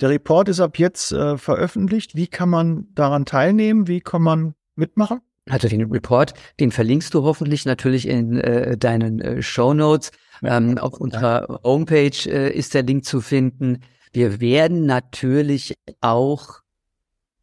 Der 0.00 0.10
Report 0.10 0.48
ist 0.50 0.60
ab 0.60 0.78
jetzt 0.78 1.12
äh, 1.12 1.38
veröffentlicht. 1.38 2.14
Wie 2.14 2.26
kann 2.26 2.50
man 2.50 2.88
daran 2.94 3.24
teilnehmen? 3.24 3.88
Wie 3.88 4.00
kann 4.00 4.20
man 4.20 4.54
mitmachen? 4.74 5.20
Also 5.48 5.68
den 5.68 5.90
Report, 5.90 6.34
den 6.60 6.70
verlinkst 6.70 7.14
du 7.14 7.22
hoffentlich 7.22 7.64
natürlich 7.64 8.08
in 8.08 8.38
äh, 8.40 8.76
deinen 8.76 9.20
äh, 9.20 9.42
Show 9.42 9.72
Notes. 9.72 10.10
Ähm, 10.42 10.76
auf 10.78 11.00
unserer 11.00 11.60
Homepage 11.62 12.26
äh, 12.26 12.50
ist 12.52 12.74
der 12.74 12.82
Link 12.82 13.04
zu 13.04 13.20
finden. 13.20 13.80
Wir 14.14 14.40
werden 14.40 14.86
natürlich 14.86 15.74
auch 16.00 16.60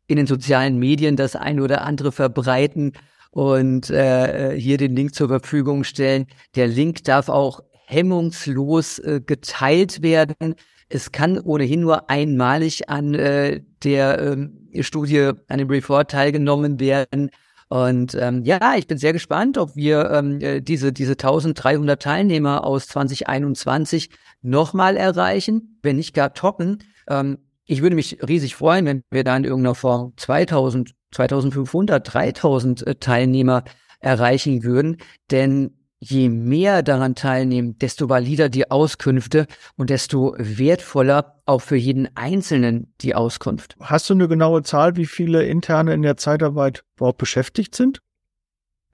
in 0.08 0.16
den 0.16 0.26
sozialen 0.26 0.80
Medien 0.80 1.18
das 1.18 1.36
eine 1.36 1.64
oder 1.64 1.82
andere 1.82 2.14
verbreiten 2.14 2.94
und 3.32 3.90
äh, 3.90 4.58
hier 4.58 4.78
den 4.78 4.96
Link 4.96 5.14
zur 5.14 5.28
Verfügung 5.28 5.84
stellen. 5.84 6.28
Der 6.56 6.68
Link 6.68 7.04
darf 7.04 7.28
auch 7.28 7.60
hemmungslos 7.88 9.00
äh, 9.00 9.20
geteilt 9.20 10.02
werden. 10.02 10.56
Es 10.88 11.12
kann 11.12 11.40
ohnehin 11.42 11.82
nur 11.82 12.10
einmalig 12.10 12.88
an 12.88 13.16
äh, 13.16 13.62
der 13.84 14.38
äh, 14.72 14.82
Studie, 14.82 15.32
an 15.50 15.58
dem 15.58 15.70
Report 15.70 16.10
teilgenommen 16.10 16.80
werden. 16.80 17.32
Und 17.72 18.16
ähm, 18.20 18.44
ja, 18.44 18.76
ich 18.76 18.86
bin 18.86 18.98
sehr 18.98 19.14
gespannt, 19.14 19.58
ob 19.58 19.78
wir 19.78 20.12
ähm, 20.12 20.42
äh, 20.42 20.60
diese, 20.60 20.92
diese 20.92 21.14
1300 21.14 22.02
Teilnehmer 22.02 22.66
aus 22.66 22.88
2021 22.88 24.10
nochmal 24.42 24.98
erreichen, 24.98 25.80
wenn 25.82 25.96
nicht 25.96 26.14
gar 26.14 26.34
toppen. 26.34 26.80
Ähm, 27.08 27.38
ich 27.64 27.82
würde 27.82 27.96
mich 27.96 28.18
riesig 28.28 28.58
freuen, 28.58 28.86
wenn 28.86 29.04
wir 29.10 29.24
da 29.24 29.38
in 29.38 29.46
irgendeiner 29.46 29.76
Form 29.76 30.12
2000, 30.18 30.92
2500, 31.14 32.14
3000 32.14 33.00
Teilnehmer 33.00 33.64
erreichen 34.02 34.66
würden, 34.66 34.98
denn 35.32 35.81
je 36.04 36.30
mehr 36.30 36.82
daran 36.82 37.14
teilnehmen, 37.14 37.78
desto 37.78 38.10
valider 38.10 38.50
die 38.50 38.72
Auskünfte 38.72 39.46
und 39.78 39.92
desto 39.92 40.36
wertvoller 40.38 41.42
auch 41.46 41.62
für 41.62 41.76
jeden 41.76 42.10
Einzelnen 42.16 42.94
die 43.02 43.14
Auskunft. 43.14 43.76
Hast 43.80 44.10
du 44.10 44.16
eine 44.16 44.28
genaue 44.28 44.64
Zahl, 44.64 44.96
wie 44.96 45.06
viele 45.06 45.46
Interne 45.46 45.94
in 45.94 46.02
der 46.02 46.18
Zeitarbeit 46.18 46.84
überhaupt 46.98 47.20
beschäftigt 47.20 47.76
sind? 47.76 48.02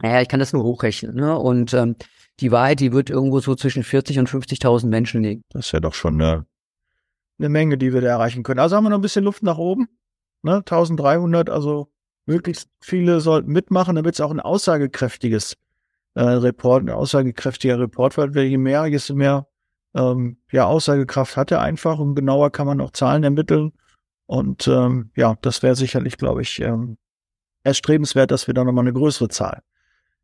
Naja, 0.02 0.22
ich 0.22 0.28
kann 0.28 0.42
das 0.42 0.52
nur 0.52 0.64
hochrechnen. 0.64 1.16
Ne? 1.16 1.38
Und 1.40 1.74
ähm, 1.74 1.96
die 2.42 2.52
Wahrheit, 2.52 2.82
die 2.82 2.92
wird 2.92 3.10
irgendwo 3.10 3.40
so 3.40 3.56
zwischen 3.56 3.84
40 3.84 4.20
und 4.20 4.30
50.000 4.30 4.88
Menschen 4.88 5.24
liegen. 5.24 5.44
Das 5.50 5.68
ist 5.68 5.72
ja 5.72 5.80
doch 5.80 5.94
schon 5.94 6.22
eine, 6.22 6.46
eine 7.40 7.50
Menge, 7.50 7.78
die 7.78 7.94
wir 7.94 8.02
da 8.02 8.10
erreichen 8.10 8.44
können. 8.44 8.60
Also 8.60 8.76
haben 8.76 8.84
wir 8.84 8.90
noch 8.90 9.00
ein 9.00 9.02
bisschen 9.02 9.24
Luft 9.24 9.44
nach 9.44 9.58
oben. 9.58 9.88
Ne? 10.44 10.58
1300, 10.58 11.50
also 11.50 11.88
möglichst 12.26 12.70
viele 12.82 13.22
sollten 13.22 13.52
mitmachen, 13.52 13.96
damit 13.96 14.16
es 14.16 14.22
auch 14.22 14.30
ein 14.30 14.42
aussagekräftiges 14.42 15.56
äh, 16.18 16.24
Report, 16.24 16.84
ein 16.84 16.90
aussagekräftiger 16.90 17.80
Report 17.80 18.18
wird. 18.18 18.36
Je 18.36 18.58
mehr, 18.58 18.88
je 18.88 19.14
mehr 19.14 19.48
ähm, 19.96 20.38
ja, 20.52 20.66
Aussagekraft 20.66 21.38
hat 21.38 21.52
er 21.52 21.62
einfach 21.62 22.00
und 22.00 22.16
genauer 22.16 22.52
kann 22.52 22.68
man 22.68 22.82
auch 22.82 22.92
Zahlen 22.92 23.24
ermitteln. 23.24 23.74
Und 24.26 24.68
ähm, 24.68 25.12
ja, 25.16 25.36
das 25.42 25.64
wäre 25.64 25.76
sicherlich, 25.76 26.18
glaube 26.18 26.42
ich, 26.42 26.60
ähm, 26.60 26.98
erstrebenswert, 27.64 28.32
dass 28.32 28.48
wir 28.48 28.54
da 28.54 28.64
nochmal 28.64 28.84
eine 28.84 28.94
größere 28.94 29.30
Zahl 29.30 29.62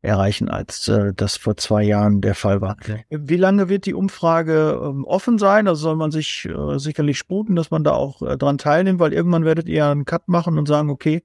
erreichen, 0.02 0.50
als 0.50 0.88
äh, 0.88 1.14
das 1.16 1.38
vor 1.38 1.56
zwei 1.58 1.84
Jahren 1.84 2.22
der 2.22 2.36
Fall 2.36 2.60
war. 2.60 2.76
Okay. 2.82 3.06
Wie 3.10 3.38
lange 3.38 3.70
wird 3.70 3.86
die 3.86 3.94
Umfrage 3.94 4.82
ähm, 4.84 5.06
offen 5.06 5.38
sein? 5.38 5.68
Also 5.68 5.84
soll 5.84 5.96
man 5.96 6.12
sich 6.12 6.46
äh, 6.46 6.80
sicherlich 6.80 7.18
sputen, 7.18 7.56
dass 7.56 7.72
man 7.72 7.84
da 7.84 7.92
auch 7.92 8.22
äh, 8.22 8.36
dran 8.36 8.58
teilnimmt, 8.58 9.00
weil 9.00 9.14
irgendwann 9.14 9.46
werdet 9.46 9.70
ihr 9.70 9.86
einen 9.86 10.06
Cut 10.06 10.28
machen 10.28 10.58
und 10.58 10.68
sagen, 10.68 10.90
okay, 10.90 11.24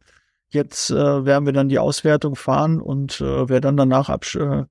jetzt 0.51 0.91
äh, 0.91 1.25
werden 1.25 1.47
wir 1.47 1.53
dann 1.53 1.69
die 1.69 1.79
Auswertung 1.79 2.37
fahren 2.37 2.81
und 2.81 3.21
äh, 3.21 3.49
wer 3.49 3.61
dann 3.61 3.77
danach 3.77 4.09
äh, 4.35 4.65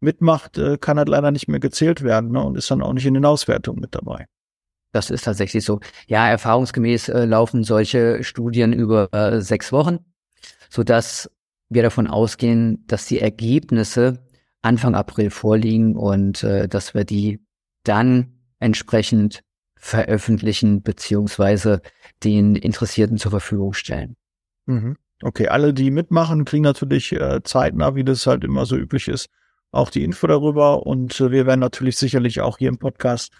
mitmacht, 0.00 0.58
äh, 0.58 0.78
kann 0.78 0.98
halt 0.98 1.08
leider 1.08 1.30
nicht 1.30 1.48
mehr 1.48 1.60
gezählt 1.60 2.02
werden 2.02 2.32
ne, 2.32 2.42
und 2.42 2.56
ist 2.56 2.70
dann 2.70 2.82
auch 2.82 2.92
nicht 2.92 3.06
in 3.06 3.14
den 3.14 3.24
Auswertungen 3.24 3.80
mit 3.80 3.94
dabei. 3.94 4.26
Das 4.92 5.10
ist 5.10 5.24
tatsächlich 5.24 5.64
so. 5.64 5.80
Ja, 6.06 6.28
erfahrungsgemäß 6.28 7.08
äh, 7.08 7.24
laufen 7.24 7.64
solche 7.64 8.22
Studien 8.22 8.72
über 8.72 9.12
äh, 9.12 9.40
sechs 9.40 9.72
Wochen, 9.72 9.98
so 10.70 10.84
dass 10.84 11.30
wir 11.68 11.82
davon 11.82 12.06
ausgehen, 12.06 12.84
dass 12.86 13.06
die 13.06 13.20
Ergebnisse 13.20 14.24
Anfang 14.62 14.94
April 14.94 15.30
vorliegen 15.30 15.96
und 15.96 16.44
äh, 16.44 16.68
dass 16.68 16.94
wir 16.94 17.04
die 17.04 17.44
dann 17.82 18.38
entsprechend 18.60 19.42
veröffentlichen 19.76 20.82
beziehungsweise 20.82 21.82
den 22.22 22.54
Interessierten 22.54 23.18
zur 23.18 23.32
Verfügung 23.32 23.74
stellen. 23.74 24.16
Mhm. 24.66 24.96
Okay, 25.22 25.48
alle, 25.48 25.72
die 25.72 25.90
mitmachen, 25.90 26.44
kriegen 26.44 26.64
natürlich 26.64 27.12
äh, 27.12 27.42
zeitnah, 27.42 27.94
wie 27.94 28.04
das 28.04 28.26
halt 28.26 28.44
immer 28.44 28.66
so 28.66 28.76
üblich 28.76 29.08
ist, 29.08 29.28
auch 29.70 29.90
die 29.90 30.04
Info 30.04 30.26
darüber. 30.26 30.86
Und 30.86 31.20
äh, 31.20 31.30
wir 31.30 31.46
werden 31.46 31.60
natürlich 31.60 31.96
sicherlich 31.96 32.40
auch 32.40 32.58
hier 32.58 32.68
im 32.68 32.78
Podcast 32.78 33.32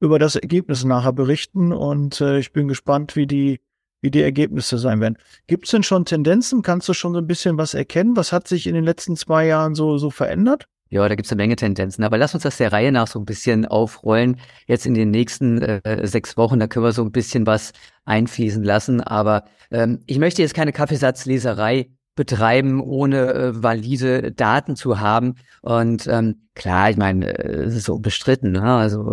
über 0.00 0.18
das 0.18 0.36
Ergebnis 0.36 0.84
nachher 0.84 1.12
berichten. 1.12 1.72
Und 1.72 2.20
äh, 2.20 2.38
ich 2.38 2.52
bin 2.52 2.68
gespannt, 2.68 3.16
wie 3.16 3.26
die 3.26 3.60
wie 4.02 4.10
die 4.10 4.22
Ergebnisse 4.22 4.78
sein 4.78 5.00
werden. 5.00 5.18
Gibt 5.46 5.64
es 5.64 5.70
denn 5.72 5.82
schon 5.82 6.04
Tendenzen? 6.04 6.62
Kannst 6.62 6.88
du 6.88 6.92
schon 6.92 7.12
so 7.12 7.18
ein 7.18 7.26
bisschen 7.26 7.58
was 7.58 7.74
erkennen? 7.74 8.16
Was 8.16 8.30
hat 8.32 8.46
sich 8.46 8.66
in 8.66 8.74
den 8.74 8.84
letzten 8.84 9.16
zwei 9.16 9.46
Jahren 9.46 9.74
so, 9.74 9.98
so 9.98 10.10
verändert? 10.10 10.68
Ja, 10.88 11.08
da 11.08 11.14
gibt's 11.14 11.32
eine 11.32 11.42
Menge 11.42 11.56
Tendenzen. 11.56 12.04
Aber 12.04 12.16
lass 12.16 12.34
uns 12.34 12.44
das 12.44 12.58
der 12.58 12.72
Reihe 12.72 12.92
nach 12.92 13.08
so 13.08 13.18
ein 13.18 13.24
bisschen 13.24 13.66
aufrollen. 13.66 14.38
Jetzt 14.66 14.86
in 14.86 14.94
den 14.94 15.10
nächsten 15.10 15.60
äh, 15.60 16.06
sechs 16.06 16.36
Wochen, 16.36 16.60
da 16.60 16.68
können 16.68 16.84
wir 16.84 16.92
so 16.92 17.02
ein 17.02 17.10
bisschen 17.10 17.46
was 17.46 17.72
einfließen 18.04 18.62
lassen. 18.62 19.00
Aber 19.00 19.44
ähm, 19.70 20.02
ich 20.06 20.18
möchte 20.18 20.42
jetzt 20.42 20.54
keine 20.54 20.72
Kaffeesatzleserei 20.72 21.90
betreiben, 22.14 22.80
ohne 22.80 23.34
äh, 23.34 23.62
valide 23.62 24.32
Daten 24.32 24.76
zu 24.76 25.00
haben. 25.00 25.34
Und 25.62 26.06
ähm, 26.06 26.48
klar, 26.54 26.90
ich 26.90 26.96
meine, 26.96 27.36
äh, 27.36 27.64
es 27.64 27.74
ist 27.74 27.84
so 27.84 27.98
bestritten. 27.98 28.52
Ne? 28.52 28.62
Also 28.62 29.10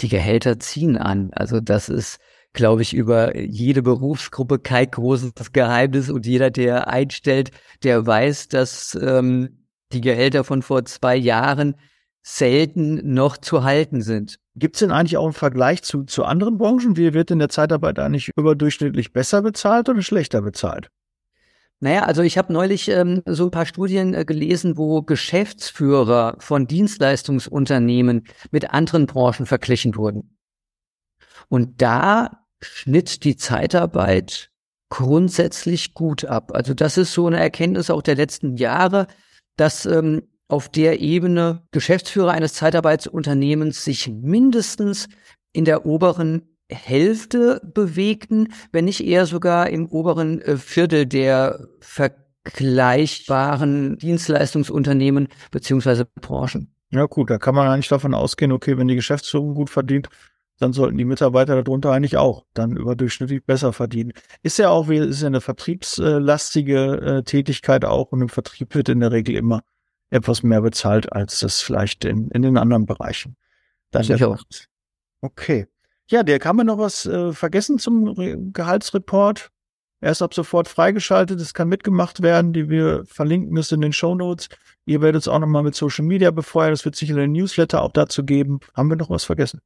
die 0.00 0.08
Gehälter 0.08 0.60
ziehen 0.60 0.96
an. 0.96 1.30
Also 1.32 1.60
das 1.60 1.88
ist 1.88 2.18
glaube 2.52 2.82
ich, 2.82 2.94
über 2.94 3.36
jede 3.36 3.82
Berufsgruppe 3.82 4.58
kein 4.58 4.90
großes 4.90 5.52
Geheimnis 5.52 6.10
und 6.10 6.26
jeder, 6.26 6.50
der 6.50 6.88
einstellt, 6.88 7.52
der 7.84 8.06
weiß, 8.06 8.48
dass 8.48 8.98
ähm, 9.00 9.59
die 9.92 10.00
Gehälter 10.00 10.44
von 10.44 10.62
vor 10.62 10.84
zwei 10.84 11.16
Jahren 11.16 11.76
selten 12.22 13.14
noch 13.14 13.38
zu 13.38 13.64
halten 13.64 14.02
sind. 14.02 14.38
Gibt 14.54 14.76
es 14.76 14.80
denn 14.80 14.90
eigentlich 14.90 15.16
auch 15.16 15.24
einen 15.24 15.32
Vergleich 15.32 15.82
zu, 15.82 16.04
zu 16.04 16.24
anderen 16.24 16.58
Branchen? 16.58 16.96
Wie 16.96 17.14
wird 17.14 17.30
in 17.30 17.38
der 17.38 17.48
Zeitarbeit 17.48 17.98
eigentlich 17.98 18.30
überdurchschnittlich 18.36 19.12
besser 19.12 19.42
bezahlt 19.42 19.88
oder 19.88 20.02
schlechter 20.02 20.42
bezahlt? 20.42 20.90
Naja, 21.82 22.02
also 22.02 22.20
ich 22.20 22.36
habe 22.36 22.52
neulich 22.52 22.88
ähm, 22.88 23.22
so 23.24 23.44
ein 23.44 23.50
paar 23.50 23.64
Studien 23.64 24.12
äh, 24.12 24.26
gelesen, 24.26 24.76
wo 24.76 25.00
Geschäftsführer 25.00 26.36
von 26.38 26.66
Dienstleistungsunternehmen 26.66 28.26
mit 28.50 28.70
anderen 28.70 29.06
Branchen 29.06 29.46
verglichen 29.46 29.96
wurden. 29.96 30.36
Und 31.48 31.80
da 31.80 32.44
schnitt 32.60 33.24
die 33.24 33.36
Zeitarbeit 33.36 34.50
grundsätzlich 34.90 35.94
gut 35.94 36.26
ab. 36.26 36.52
Also 36.52 36.74
das 36.74 36.98
ist 36.98 37.14
so 37.14 37.26
eine 37.26 37.40
Erkenntnis 37.40 37.88
auch 37.88 38.02
der 38.02 38.16
letzten 38.16 38.56
Jahre, 38.56 39.06
dass 39.60 39.84
ähm, 39.84 40.22
auf 40.48 40.68
der 40.68 41.00
Ebene 41.00 41.62
Geschäftsführer 41.70 42.32
eines 42.32 42.54
Zeitarbeitsunternehmens 42.54 43.84
sich 43.84 44.10
mindestens 44.10 45.08
in 45.52 45.66
der 45.66 45.86
oberen 45.86 46.56
Hälfte 46.70 47.60
bewegten, 47.74 48.48
wenn 48.72 48.86
nicht 48.86 49.04
eher 49.04 49.26
sogar 49.26 49.68
im 49.68 49.86
oberen 49.86 50.40
äh, 50.40 50.56
Viertel 50.56 51.04
der 51.06 51.68
vergleichbaren 51.80 53.98
Dienstleistungsunternehmen 53.98 55.28
beziehungsweise 55.50 56.06
Branchen. 56.06 56.72
Ja 56.90 57.04
gut, 57.06 57.30
da 57.30 57.38
kann 57.38 57.54
man 57.54 57.68
eigentlich 57.68 57.88
davon 57.88 58.14
ausgehen, 58.14 58.52
okay, 58.52 58.78
wenn 58.78 58.88
die 58.88 58.96
Geschäftsführung 58.96 59.54
gut 59.54 59.70
verdient, 59.70 60.08
dann 60.60 60.74
sollten 60.74 60.98
die 60.98 61.06
Mitarbeiter 61.06 61.62
darunter 61.62 61.90
eigentlich 61.90 62.18
auch 62.18 62.44
dann 62.52 62.76
überdurchschnittlich 62.76 63.44
besser 63.44 63.72
verdienen. 63.72 64.12
Ist 64.42 64.58
ja 64.58 64.68
auch, 64.68 64.88
ist 64.90 65.22
ja 65.22 65.26
eine 65.26 65.40
vertriebslastige 65.40 66.96
äh, 66.96 67.22
Tätigkeit 67.22 67.84
auch 67.86 68.12
und 68.12 68.20
im 68.20 68.28
Vertrieb 68.28 68.74
wird 68.74 68.90
in 68.90 69.00
der 69.00 69.10
Regel 69.10 69.36
immer 69.36 69.62
etwas 70.10 70.42
mehr 70.42 70.60
bezahlt, 70.60 71.12
als 71.12 71.40
das 71.40 71.62
vielleicht 71.62 72.04
in, 72.04 72.30
in 72.30 72.42
den 72.42 72.58
anderen 72.58 72.84
Bereichen. 72.84 73.36
Dann 73.90 74.04
Sicher. 74.04 74.38
Okay. 75.22 75.66
Ja, 76.08 76.22
der 76.22 76.38
kann 76.38 76.56
man 76.56 76.66
noch 76.66 76.78
was 76.78 77.06
äh, 77.06 77.32
vergessen 77.32 77.78
zum 77.78 78.08
Re 78.08 78.36
Gehaltsreport. 78.52 79.50
Er 80.02 80.12
ist 80.12 80.22
ab 80.22 80.34
sofort 80.34 80.68
freigeschaltet, 80.68 81.40
es 81.40 81.54
kann 81.54 81.68
mitgemacht 81.68 82.22
werden, 82.22 82.52
die 82.52 82.68
wir 82.68 83.04
verlinken 83.06 83.56
es 83.56 83.72
in 83.72 83.80
den 83.80 83.92
Show 83.92 84.14
Notes. 84.14 84.48
Ihr 84.84 85.00
werdet 85.00 85.22
es 85.22 85.28
auch 85.28 85.38
nochmal 85.38 85.62
mit 85.62 85.74
Social 85.74 86.04
Media 86.04 86.30
befeuern, 86.30 86.72
es 86.72 86.84
wird 86.84 86.96
sicher 86.96 87.16
einen 87.16 87.32
Newsletter 87.32 87.82
auch 87.82 87.92
dazu 87.92 88.24
geben. 88.24 88.60
Haben 88.74 88.90
wir 88.90 88.96
noch 88.96 89.10
was 89.10 89.24
vergessen? 89.24 89.60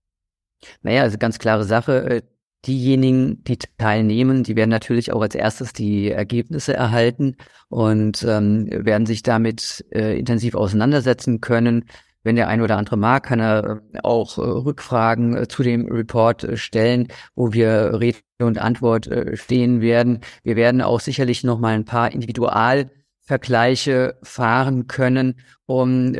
Naja, 0.82 1.02
also 1.02 1.18
ganz 1.18 1.38
klare 1.38 1.64
Sache. 1.64 2.10
Äh, 2.10 2.22
diejenigen, 2.66 3.42
die 3.44 3.58
teilnehmen, 3.78 4.42
die 4.42 4.56
werden 4.56 4.70
natürlich 4.70 5.12
auch 5.12 5.20
als 5.20 5.34
erstes 5.34 5.72
die 5.72 6.10
Ergebnisse 6.10 6.74
erhalten 6.74 7.36
und 7.68 8.24
ähm, 8.26 8.68
werden 8.70 9.06
sich 9.06 9.22
damit 9.22 9.84
äh, 9.90 10.18
intensiv 10.18 10.54
auseinandersetzen 10.54 11.40
können. 11.40 11.84
Wenn 12.22 12.36
der 12.36 12.48
ein 12.48 12.62
oder 12.62 12.78
andere 12.78 12.96
mag, 12.96 13.24
kann 13.24 13.38
er 13.38 13.82
äh, 13.92 13.98
auch 14.02 14.38
äh, 14.38 14.40
Rückfragen 14.40 15.36
äh, 15.36 15.46
zu 15.46 15.62
dem 15.62 15.92
Report 15.92 16.42
äh, 16.42 16.56
stellen, 16.56 17.08
wo 17.34 17.52
wir 17.52 18.00
Rede 18.00 18.18
und 18.40 18.58
Antwort 18.58 19.08
stehen 19.34 19.80
werden. 19.80 20.20
Wir 20.42 20.56
werden 20.56 20.82
auch 20.82 21.00
sicherlich 21.00 21.44
noch 21.44 21.60
mal 21.60 21.74
ein 21.74 21.84
paar 21.84 22.12
Individualvergleiche 22.12 24.18
fahren 24.22 24.88
können, 24.88 25.36
um 25.66 26.14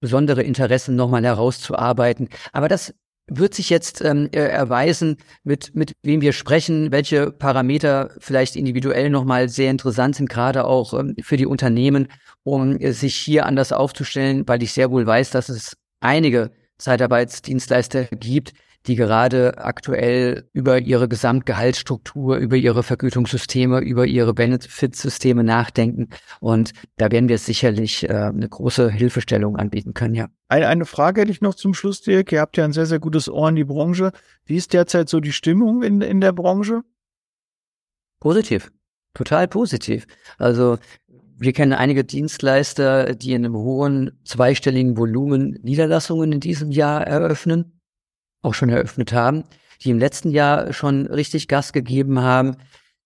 besondere 0.00 0.42
Interessen 0.42 0.96
nochmal 0.96 1.24
herauszuarbeiten. 1.24 2.28
Aber 2.52 2.68
das 2.68 2.92
wird 3.28 3.54
sich 3.54 3.70
jetzt 3.70 4.02
ähm, 4.04 4.28
äh, 4.32 4.40
erweisen, 4.40 5.16
mit, 5.44 5.74
mit 5.74 5.92
wem 6.02 6.20
wir 6.20 6.32
sprechen, 6.32 6.90
welche 6.92 7.30
Parameter 7.30 8.10
vielleicht 8.18 8.56
individuell 8.56 9.10
nochmal 9.10 9.48
sehr 9.48 9.70
interessant 9.70 10.16
sind, 10.16 10.28
gerade 10.28 10.64
auch 10.64 10.92
ähm, 10.94 11.14
für 11.22 11.36
die 11.36 11.46
Unternehmen, 11.46 12.08
um 12.42 12.76
äh, 12.76 12.92
sich 12.92 13.16
hier 13.16 13.46
anders 13.46 13.72
aufzustellen, 13.72 14.46
weil 14.46 14.62
ich 14.62 14.72
sehr 14.72 14.90
wohl 14.90 15.06
weiß, 15.06 15.30
dass 15.30 15.48
es 15.48 15.76
einige 16.00 16.50
Zeitarbeitsdienstleister 16.78 18.04
gibt, 18.06 18.52
die 18.86 18.96
gerade 18.96 19.58
aktuell 19.58 20.48
über 20.52 20.78
ihre 20.78 21.08
Gesamtgehaltsstruktur, 21.08 22.36
über 22.36 22.56
ihre 22.56 22.82
Vergütungssysteme, 22.82 23.80
über 23.80 24.06
ihre 24.06 24.34
Benefitsysteme 24.34 25.44
nachdenken. 25.44 26.08
Und 26.40 26.72
da 26.96 27.10
werden 27.10 27.28
wir 27.28 27.38
sicherlich 27.38 28.08
äh, 28.08 28.12
eine 28.12 28.48
große 28.48 28.90
Hilfestellung 28.90 29.56
anbieten 29.56 29.94
können, 29.94 30.14
ja. 30.14 30.28
Eine, 30.48 30.68
eine 30.68 30.84
Frage 30.84 31.22
hätte 31.22 31.30
ich 31.30 31.40
noch 31.40 31.54
zum 31.54 31.72
Schluss, 31.72 32.02
Dirk. 32.02 32.30
Ihr 32.32 32.40
habt 32.40 32.56
ja 32.58 32.64
ein 32.64 32.72
sehr, 32.72 32.84
sehr 32.86 32.98
gutes 32.98 33.30
Ohr 33.30 33.48
in 33.48 33.56
die 33.56 33.64
Branche. 33.64 34.12
Wie 34.44 34.56
ist 34.56 34.74
derzeit 34.74 35.08
so 35.08 35.20
die 35.20 35.32
Stimmung 35.32 35.82
in, 35.82 36.02
in 36.02 36.20
der 36.20 36.32
Branche? 36.32 36.82
Positiv. 38.20 38.70
Total 39.14 39.48
positiv. 39.48 40.06
Also 40.36 40.78
wir 41.38 41.52
kennen 41.52 41.72
einige 41.72 42.04
Dienstleister, 42.04 43.14
die 43.14 43.32
in 43.32 43.44
einem 43.44 43.56
hohen 43.56 44.20
zweistelligen 44.24 44.96
Volumen 44.96 45.58
Niederlassungen 45.62 46.32
in 46.32 46.40
diesem 46.40 46.70
Jahr 46.70 47.06
eröffnen 47.06 47.81
auch 48.42 48.54
schon 48.54 48.68
eröffnet 48.68 49.12
haben, 49.12 49.44
die 49.82 49.90
im 49.90 49.98
letzten 49.98 50.30
Jahr 50.30 50.72
schon 50.72 51.06
richtig 51.06 51.48
Gas 51.48 51.72
gegeben 51.72 52.20
haben, 52.20 52.56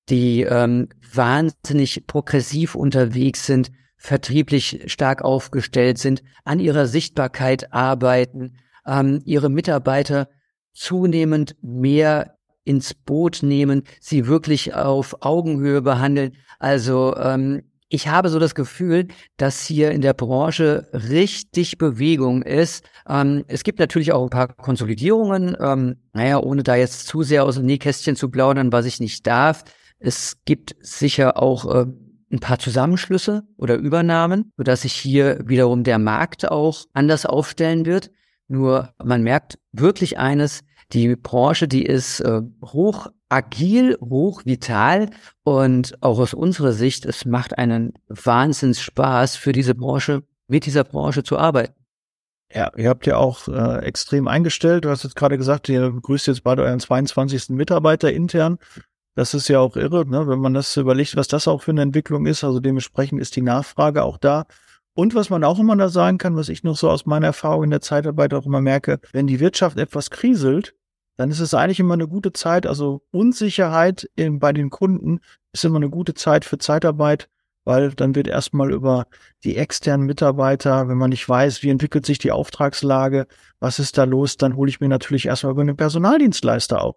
die 0.08 0.42
ähm, 0.42 0.88
wahnsinnig 1.12 2.06
progressiv 2.06 2.74
unterwegs 2.74 3.46
sind, 3.46 3.70
vertrieblich 3.96 4.84
stark 4.86 5.22
aufgestellt 5.22 5.98
sind, 5.98 6.22
an 6.44 6.60
ihrer 6.60 6.86
Sichtbarkeit 6.86 7.72
arbeiten, 7.72 8.58
ähm, 8.86 9.20
ihre 9.24 9.48
Mitarbeiter 9.50 10.28
zunehmend 10.72 11.56
mehr 11.62 12.36
ins 12.64 12.94
Boot 12.94 13.42
nehmen, 13.42 13.84
sie 14.00 14.26
wirklich 14.26 14.74
auf 14.74 15.22
Augenhöhe 15.22 15.82
behandeln. 15.82 16.36
Also 16.58 17.16
ähm, 17.16 17.62
ich 17.88 18.08
habe 18.08 18.28
so 18.28 18.38
das 18.38 18.54
Gefühl, 18.54 19.08
dass 19.36 19.64
hier 19.64 19.92
in 19.92 20.00
der 20.00 20.12
Branche 20.12 20.88
richtig 20.92 21.78
Bewegung 21.78 22.42
ist. 22.42 22.84
Ähm, 23.08 23.44
es 23.46 23.62
gibt 23.62 23.78
natürlich 23.78 24.12
auch 24.12 24.24
ein 24.24 24.30
paar 24.30 24.48
Konsolidierungen. 24.48 25.56
Ähm, 25.60 25.96
naja, 26.12 26.40
ohne 26.40 26.62
da 26.62 26.74
jetzt 26.74 27.06
zu 27.06 27.22
sehr 27.22 27.44
aus 27.44 27.56
dem 27.56 27.66
Nähkästchen 27.66 28.16
zu 28.16 28.28
plaudern, 28.28 28.72
was 28.72 28.86
ich 28.86 28.98
nicht 28.98 29.26
darf. 29.26 29.64
Es 29.98 30.38
gibt 30.44 30.74
sicher 30.80 31.40
auch 31.40 31.72
äh, 31.72 31.86
ein 32.32 32.40
paar 32.40 32.58
Zusammenschlüsse 32.58 33.44
oder 33.56 33.76
Übernahmen, 33.76 34.52
sodass 34.56 34.82
sich 34.82 34.92
hier 34.92 35.38
wiederum 35.44 35.84
der 35.84 35.98
Markt 35.98 36.50
auch 36.50 36.86
anders 36.92 37.24
aufstellen 37.24 37.86
wird. 37.86 38.10
Nur 38.48 38.94
man 39.02 39.22
merkt 39.22 39.58
wirklich 39.72 40.18
eines, 40.18 40.62
die 40.92 41.16
Branche, 41.16 41.68
die 41.68 41.84
ist 41.84 42.20
äh, 42.20 42.42
hoch 42.64 43.08
agil, 43.28 43.96
hoch 44.00 44.42
vital 44.44 45.10
und 45.42 46.00
auch 46.02 46.18
aus 46.18 46.34
unserer 46.34 46.72
Sicht, 46.72 47.04
es 47.06 47.24
macht 47.24 47.58
einen 47.58 47.94
Wahnsinns 48.08 48.80
Spaß 48.80 49.36
für 49.36 49.52
diese 49.52 49.74
Branche, 49.74 50.22
mit 50.48 50.66
dieser 50.66 50.84
Branche 50.84 51.22
zu 51.22 51.38
arbeiten. 51.38 51.74
Ja, 52.52 52.70
ihr 52.76 52.88
habt 52.88 53.06
ja 53.06 53.16
auch 53.16 53.48
äh, 53.48 53.84
extrem 53.84 54.28
eingestellt. 54.28 54.84
Du 54.84 54.90
hast 54.90 55.02
jetzt 55.02 55.16
gerade 55.16 55.36
gesagt, 55.36 55.68
ihr 55.68 55.90
begrüßt 55.90 56.28
jetzt 56.28 56.44
bald 56.44 56.60
euren 56.60 56.78
22. 56.78 57.50
Mitarbeiter 57.50 58.12
intern. 58.12 58.58
Das 59.16 59.34
ist 59.34 59.48
ja 59.48 59.58
auch 59.58 59.76
irre, 59.76 60.06
ne? 60.06 60.28
wenn 60.28 60.38
man 60.38 60.54
das 60.54 60.76
überlegt, 60.76 61.16
was 61.16 61.26
das 61.26 61.48
auch 61.48 61.62
für 61.62 61.72
eine 61.72 61.82
Entwicklung 61.82 62.26
ist. 62.26 62.44
Also 62.44 62.60
dementsprechend 62.60 63.20
ist 63.20 63.34
die 63.34 63.42
Nachfrage 63.42 64.04
auch 64.04 64.18
da. 64.18 64.46
Und 64.94 65.14
was 65.14 65.28
man 65.28 65.42
auch 65.42 65.58
immer 65.58 65.76
da 65.76 65.88
sagen 65.88 66.18
kann, 66.18 66.36
was 66.36 66.48
ich 66.48 66.62
noch 66.62 66.76
so 66.76 66.88
aus 66.88 67.04
meiner 67.04 67.26
Erfahrung 67.26 67.64
in 67.64 67.70
der 67.70 67.80
Zeitarbeit 67.80 68.32
auch 68.32 68.46
immer 68.46 68.60
merke, 68.60 69.00
wenn 69.12 69.26
die 69.26 69.40
Wirtschaft 69.40 69.76
etwas 69.78 70.10
kriselt, 70.10 70.74
dann 71.16 71.30
ist 71.30 71.40
es 71.40 71.54
eigentlich 71.54 71.80
immer 71.80 71.94
eine 71.94 72.08
gute 72.08 72.32
Zeit. 72.32 72.66
Also 72.66 73.02
Unsicherheit 73.10 74.08
in, 74.16 74.38
bei 74.38 74.52
den 74.52 74.70
Kunden 74.70 75.20
ist 75.52 75.64
immer 75.64 75.76
eine 75.76 75.90
gute 75.90 76.14
Zeit 76.14 76.44
für 76.44 76.58
Zeitarbeit, 76.58 77.28
weil 77.64 77.90
dann 77.90 78.14
wird 78.14 78.28
erstmal 78.28 78.72
über 78.72 79.06
die 79.44 79.56
externen 79.56 80.06
Mitarbeiter, 80.06 80.88
wenn 80.88 80.98
man 80.98 81.10
nicht 81.10 81.28
weiß, 81.28 81.62
wie 81.62 81.70
entwickelt 81.70 82.06
sich 82.06 82.18
die 82.18 82.32
Auftragslage, 82.32 83.26
was 83.58 83.78
ist 83.78 83.98
da 83.98 84.04
los, 84.04 84.36
dann 84.36 84.56
hole 84.56 84.68
ich 84.68 84.80
mir 84.80 84.88
natürlich 84.88 85.26
erstmal 85.26 85.52
über 85.52 85.64
den 85.64 85.76
Personaldienstleister 85.76 86.82
auch 86.82 86.96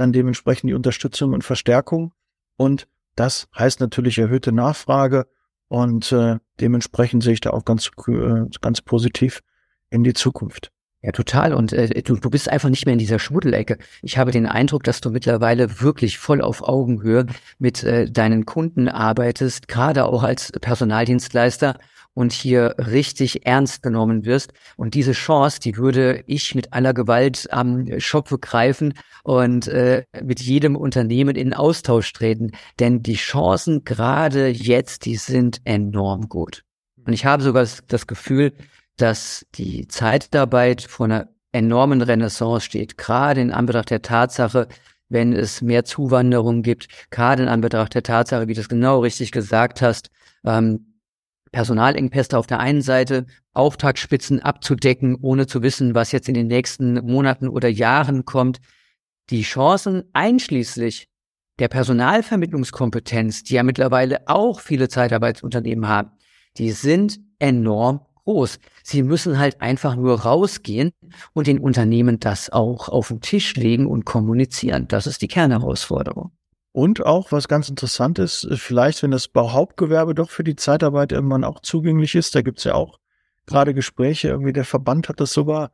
dann 0.00 0.12
dementsprechend 0.12 0.70
die 0.70 0.74
Unterstützung 0.74 1.32
und 1.34 1.44
Verstärkung. 1.44 2.12
Und 2.56 2.88
das 3.16 3.48
heißt 3.56 3.80
natürlich 3.80 4.18
erhöhte 4.18 4.52
Nachfrage 4.52 5.26
und 5.68 6.10
äh, 6.12 6.38
dementsprechend 6.60 7.22
sehe 7.22 7.34
ich 7.34 7.40
da 7.40 7.50
auch 7.50 7.64
ganz, 7.64 7.90
äh, 8.08 8.46
ganz 8.60 8.80
positiv 8.80 9.42
in 9.90 10.02
die 10.02 10.14
Zukunft. 10.14 10.72
Ja, 11.02 11.12
total. 11.12 11.54
Und 11.54 11.72
äh, 11.72 12.02
du, 12.02 12.16
du 12.16 12.28
bist 12.28 12.50
einfach 12.50 12.68
nicht 12.68 12.84
mehr 12.84 12.92
in 12.92 12.98
dieser 12.98 13.18
Schmuddelecke. 13.18 13.78
Ich 14.02 14.18
habe 14.18 14.32
den 14.32 14.46
Eindruck, 14.46 14.84
dass 14.84 15.00
du 15.00 15.10
mittlerweile 15.10 15.80
wirklich 15.80 16.18
voll 16.18 16.42
auf 16.42 16.62
Augenhöhe 16.62 17.26
mit 17.58 17.82
äh, 17.84 18.10
deinen 18.10 18.44
Kunden 18.44 18.86
arbeitest, 18.88 19.66
gerade 19.66 20.04
auch 20.04 20.22
als 20.22 20.52
Personaldienstleister 20.52 21.78
und 22.12 22.32
hier 22.32 22.74
richtig 22.76 23.46
ernst 23.46 23.82
genommen 23.82 24.26
wirst. 24.26 24.52
Und 24.76 24.92
diese 24.92 25.12
Chance, 25.12 25.60
die 25.60 25.78
würde 25.78 26.22
ich 26.26 26.54
mit 26.54 26.74
aller 26.74 26.92
Gewalt 26.92 27.48
am 27.50 27.98
Schopfe 27.98 28.38
greifen 28.38 28.92
und 29.22 29.68
äh, 29.68 30.04
mit 30.22 30.40
jedem 30.40 30.76
Unternehmen 30.76 31.34
in 31.34 31.54
Austausch 31.54 32.12
treten. 32.12 32.50
Denn 32.78 33.02
die 33.02 33.14
Chancen 33.14 33.84
gerade 33.84 34.48
jetzt, 34.48 35.06
die 35.06 35.16
sind 35.16 35.62
enorm 35.64 36.28
gut. 36.28 36.62
Und 37.06 37.14
ich 37.14 37.24
habe 37.24 37.42
sogar 37.42 37.66
das 37.88 38.06
Gefühl, 38.06 38.52
dass 39.00 39.46
die 39.54 39.88
Zeitarbeit 39.88 40.82
vor 40.82 41.06
einer 41.06 41.28
enormen 41.52 42.02
Renaissance 42.02 42.66
steht, 42.66 42.98
gerade 42.98 43.40
in 43.40 43.52
Anbetracht 43.52 43.90
der 43.90 44.02
Tatsache, 44.02 44.68
wenn 45.08 45.32
es 45.32 45.62
mehr 45.62 45.84
Zuwanderung 45.84 46.62
gibt, 46.62 46.88
gerade 47.10 47.42
in 47.42 47.48
Anbetracht 47.48 47.94
der 47.94 48.02
Tatsache, 48.02 48.46
wie 48.46 48.54
du 48.54 48.60
es 48.60 48.68
genau 48.68 49.00
richtig 49.00 49.32
gesagt 49.32 49.82
hast, 49.82 50.10
ähm, 50.44 50.90
Personalengpässe 51.50 52.38
auf 52.38 52.46
der 52.46 52.60
einen 52.60 52.82
Seite, 52.82 53.26
Auftragsspitzen 53.52 54.40
abzudecken, 54.40 55.16
ohne 55.20 55.48
zu 55.48 55.62
wissen, 55.62 55.96
was 55.96 56.12
jetzt 56.12 56.28
in 56.28 56.34
den 56.34 56.46
nächsten 56.46 56.94
Monaten 57.04 57.48
oder 57.48 57.68
Jahren 57.68 58.24
kommt. 58.24 58.60
Die 59.30 59.42
Chancen 59.42 60.04
einschließlich 60.12 61.08
der 61.58 61.68
Personalvermittlungskompetenz, 61.68 63.42
die 63.42 63.54
ja 63.54 63.64
mittlerweile 63.64 64.28
auch 64.28 64.60
viele 64.60 64.88
Zeitarbeitsunternehmen 64.88 65.88
haben, 65.88 66.12
die 66.56 66.70
sind 66.70 67.18
enorm 67.40 68.06
groß. 68.24 68.58
Sie 68.82 69.02
müssen 69.02 69.38
halt 69.38 69.60
einfach 69.60 69.96
nur 69.96 70.20
rausgehen 70.20 70.92
und 71.32 71.46
den 71.46 71.58
Unternehmen 71.58 72.20
das 72.20 72.50
auch 72.50 72.88
auf 72.88 73.08
den 73.08 73.20
Tisch 73.20 73.56
legen 73.56 73.86
und 73.86 74.04
kommunizieren. 74.04 74.88
Das 74.88 75.06
ist 75.06 75.22
die 75.22 75.28
Kernherausforderung. 75.28 76.32
Und 76.72 77.04
auch, 77.04 77.32
was 77.32 77.48
ganz 77.48 77.68
interessant 77.68 78.18
ist, 78.18 78.46
vielleicht, 78.54 79.02
wenn 79.02 79.10
das 79.10 79.28
Hauptgewerbe 79.34 80.14
doch 80.14 80.30
für 80.30 80.44
die 80.44 80.56
Zeitarbeit 80.56 81.10
irgendwann 81.10 81.44
auch 81.44 81.60
zugänglich 81.60 82.14
ist, 82.14 82.34
da 82.34 82.42
gibt's 82.42 82.64
ja 82.64 82.74
auch 82.74 82.98
gerade 83.46 83.74
Gespräche, 83.74 84.28
irgendwie 84.28 84.52
der 84.52 84.64
Verband 84.64 85.08
hat 85.08 85.20
das 85.20 85.32
sogar 85.32 85.72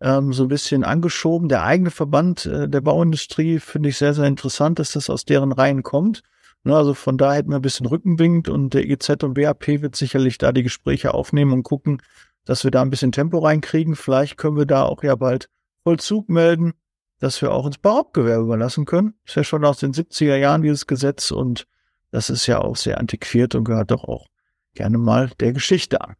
ähm, 0.00 0.32
so 0.32 0.44
ein 0.44 0.48
bisschen 0.48 0.84
angeschoben. 0.84 1.48
Der 1.48 1.64
eigene 1.64 1.90
Verband 1.90 2.46
äh, 2.46 2.68
der 2.68 2.80
Bauindustrie 2.80 3.58
finde 3.60 3.90
ich 3.90 3.98
sehr, 3.98 4.14
sehr 4.14 4.24
interessant, 4.24 4.78
dass 4.78 4.92
das 4.92 5.10
aus 5.10 5.24
deren 5.24 5.52
Reihen 5.52 5.82
kommt. 5.82 6.22
Ne, 6.68 6.76
also 6.76 6.92
von 6.92 7.16
da 7.16 7.32
hätten 7.32 7.48
wir 7.48 7.56
ein 7.56 7.62
bisschen 7.62 7.86
Rückenwind 7.86 8.50
und 8.50 8.74
der 8.74 8.86
EZ 8.86 9.24
und 9.24 9.32
BAP 9.32 9.68
wird 9.68 9.96
sicherlich 9.96 10.36
da 10.36 10.52
die 10.52 10.62
Gespräche 10.62 11.14
aufnehmen 11.14 11.54
und 11.54 11.62
gucken, 11.62 12.02
dass 12.44 12.62
wir 12.62 12.70
da 12.70 12.82
ein 12.82 12.90
bisschen 12.90 13.10
Tempo 13.10 13.38
reinkriegen. 13.38 13.96
Vielleicht 13.96 14.36
können 14.36 14.58
wir 14.58 14.66
da 14.66 14.82
auch 14.82 15.02
ja 15.02 15.14
bald 15.14 15.48
Vollzug 15.82 16.28
melden, 16.28 16.74
dass 17.20 17.40
wir 17.40 17.52
auch 17.52 17.64
ins 17.64 17.78
Bauhauptgewerbe 17.78 18.44
überlassen 18.44 18.84
können. 18.84 19.14
Ist 19.24 19.36
ja 19.36 19.44
schon 19.44 19.64
aus 19.64 19.78
den 19.78 19.94
70er 19.94 20.36
Jahren 20.36 20.60
dieses 20.60 20.86
Gesetz 20.86 21.30
und 21.30 21.66
das 22.10 22.28
ist 22.28 22.46
ja 22.46 22.60
auch 22.60 22.76
sehr 22.76 22.98
antiquiert 22.98 23.54
und 23.54 23.64
gehört 23.64 23.90
doch 23.90 24.04
auch 24.04 24.26
gerne 24.74 24.98
mal 24.98 25.30
der 25.40 25.54
Geschichte 25.54 26.02
an. 26.02 26.16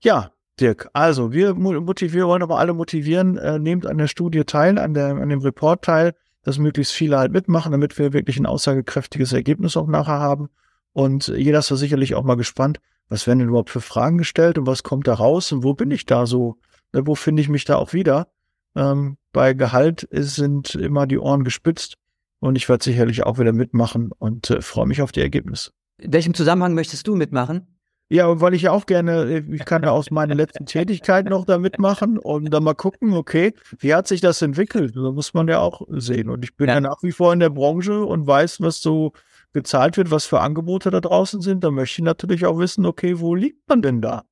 Ja, 0.00 0.32
Dirk, 0.58 0.88
also 0.94 1.32
wir 1.32 1.52
motivieren, 1.52 2.28
wollen 2.28 2.42
aber 2.42 2.58
alle 2.58 2.72
motivieren, 2.72 3.36
äh, 3.36 3.58
nehmt 3.58 3.84
an 3.84 3.98
der 3.98 4.08
Studie 4.08 4.44
teil, 4.44 4.78
an, 4.78 4.94
der, 4.94 5.08
an 5.08 5.28
dem 5.28 5.40
Report 5.40 5.84
teil, 5.84 6.14
dass 6.42 6.58
möglichst 6.58 6.92
viele 6.92 7.18
halt 7.18 7.32
mitmachen, 7.32 7.72
damit 7.72 7.98
wir 7.98 8.12
wirklich 8.12 8.38
ein 8.38 8.46
aussagekräftiges 8.46 9.32
Ergebnis 9.32 9.76
auch 9.76 9.86
nachher 9.86 10.18
haben. 10.18 10.48
Und 10.92 11.28
jeder 11.28 11.60
ist 11.60 11.70
da 11.70 11.76
sicherlich 11.76 12.14
auch 12.14 12.24
mal 12.24 12.36
gespannt, 12.36 12.80
was 13.08 13.26
werden 13.26 13.40
denn 13.40 13.48
überhaupt 13.48 13.70
für 13.70 13.80
Fragen 13.80 14.18
gestellt 14.18 14.58
und 14.58 14.66
was 14.66 14.82
kommt 14.82 15.06
da 15.06 15.14
raus 15.14 15.52
und 15.52 15.62
wo 15.62 15.74
bin 15.74 15.90
ich 15.90 16.06
da 16.06 16.26
so, 16.26 16.58
ne, 16.92 17.06
wo 17.06 17.14
finde 17.14 17.42
ich 17.42 17.48
mich 17.48 17.64
da 17.64 17.76
auch 17.76 17.92
wieder? 17.92 18.28
Ähm, 18.74 19.16
bei 19.32 19.54
Gehalt 19.54 20.08
sind 20.10 20.74
immer 20.74 21.06
die 21.06 21.18
Ohren 21.18 21.44
gespitzt 21.44 21.96
und 22.40 22.56
ich 22.56 22.68
werde 22.68 22.84
sicherlich 22.84 23.24
auch 23.24 23.38
wieder 23.38 23.52
mitmachen 23.52 24.10
und 24.18 24.50
äh, 24.50 24.62
freue 24.62 24.86
mich 24.86 25.02
auf 25.02 25.12
die 25.12 25.20
Ergebnisse. 25.20 25.70
In 25.98 26.12
welchem 26.12 26.34
Zusammenhang 26.34 26.74
möchtest 26.74 27.06
du 27.06 27.14
mitmachen? 27.14 27.66
Ja, 28.08 28.40
weil 28.40 28.52
ich 28.52 28.62
ja 28.62 28.72
auch 28.72 28.84
gerne, 28.84 29.22
äh, 29.24 29.44
ich 29.54 29.64
kann 29.64 29.82
ja 29.82 29.90
aus 29.90 30.10
meiner 30.10 30.34
letzten 30.34 30.66
Tätigkeit 30.66 31.26
noch 31.26 31.46
da 31.46 31.58
mitmachen 31.58 32.18
und 32.18 32.50
dann 32.50 32.62
mal 32.62 32.74
gucken, 32.74 33.14
okay, 33.14 33.54
wie 33.78 33.94
hat 33.94 34.06
sich 34.06 34.20
das 34.20 34.42
entwickelt? 34.42 34.94
Da 34.94 35.12
muss 35.12 35.32
man 35.32 35.48
ja 35.48 35.60
auch 35.60 35.82
sehen. 35.88 36.28
Und 36.28 36.44
ich 36.44 36.54
bin 36.56 36.68
ja. 36.68 36.74
ja 36.74 36.80
nach 36.80 37.02
wie 37.02 37.12
vor 37.12 37.32
in 37.32 37.40
der 37.40 37.50
Branche 37.50 38.04
und 38.04 38.26
weiß, 38.26 38.60
was 38.60 38.82
so 38.82 39.12
gezahlt 39.52 39.96
wird, 39.96 40.10
was 40.10 40.26
für 40.26 40.40
Angebote 40.40 40.90
da 40.90 41.00
draußen 41.00 41.40
sind. 41.40 41.64
Da 41.64 41.70
möchte 41.70 42.02
ich 42.02 42.04
natürlich 42.04 42.44
auch 42.46 42.58
wissen, 42.58 42.84
okay, 42.86 43.18
wo 43.18 43.34
liegt 43.34 43.68
man 43.68 43.82
denn 43.82 44.02
da? 44.02 44.24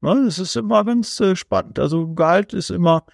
Ne, 0.00 0.22
das 0.24 0.38
ist 0.38 0.56
immer 0.56 0.84
ganz 0.84 1.18
äh, 1.20 1.34
spannend. 1.34 1.78
Also 1.78 2.14
Gehalt 2.14 2.54
ist 2.54 2.70
immer 2.70 3.04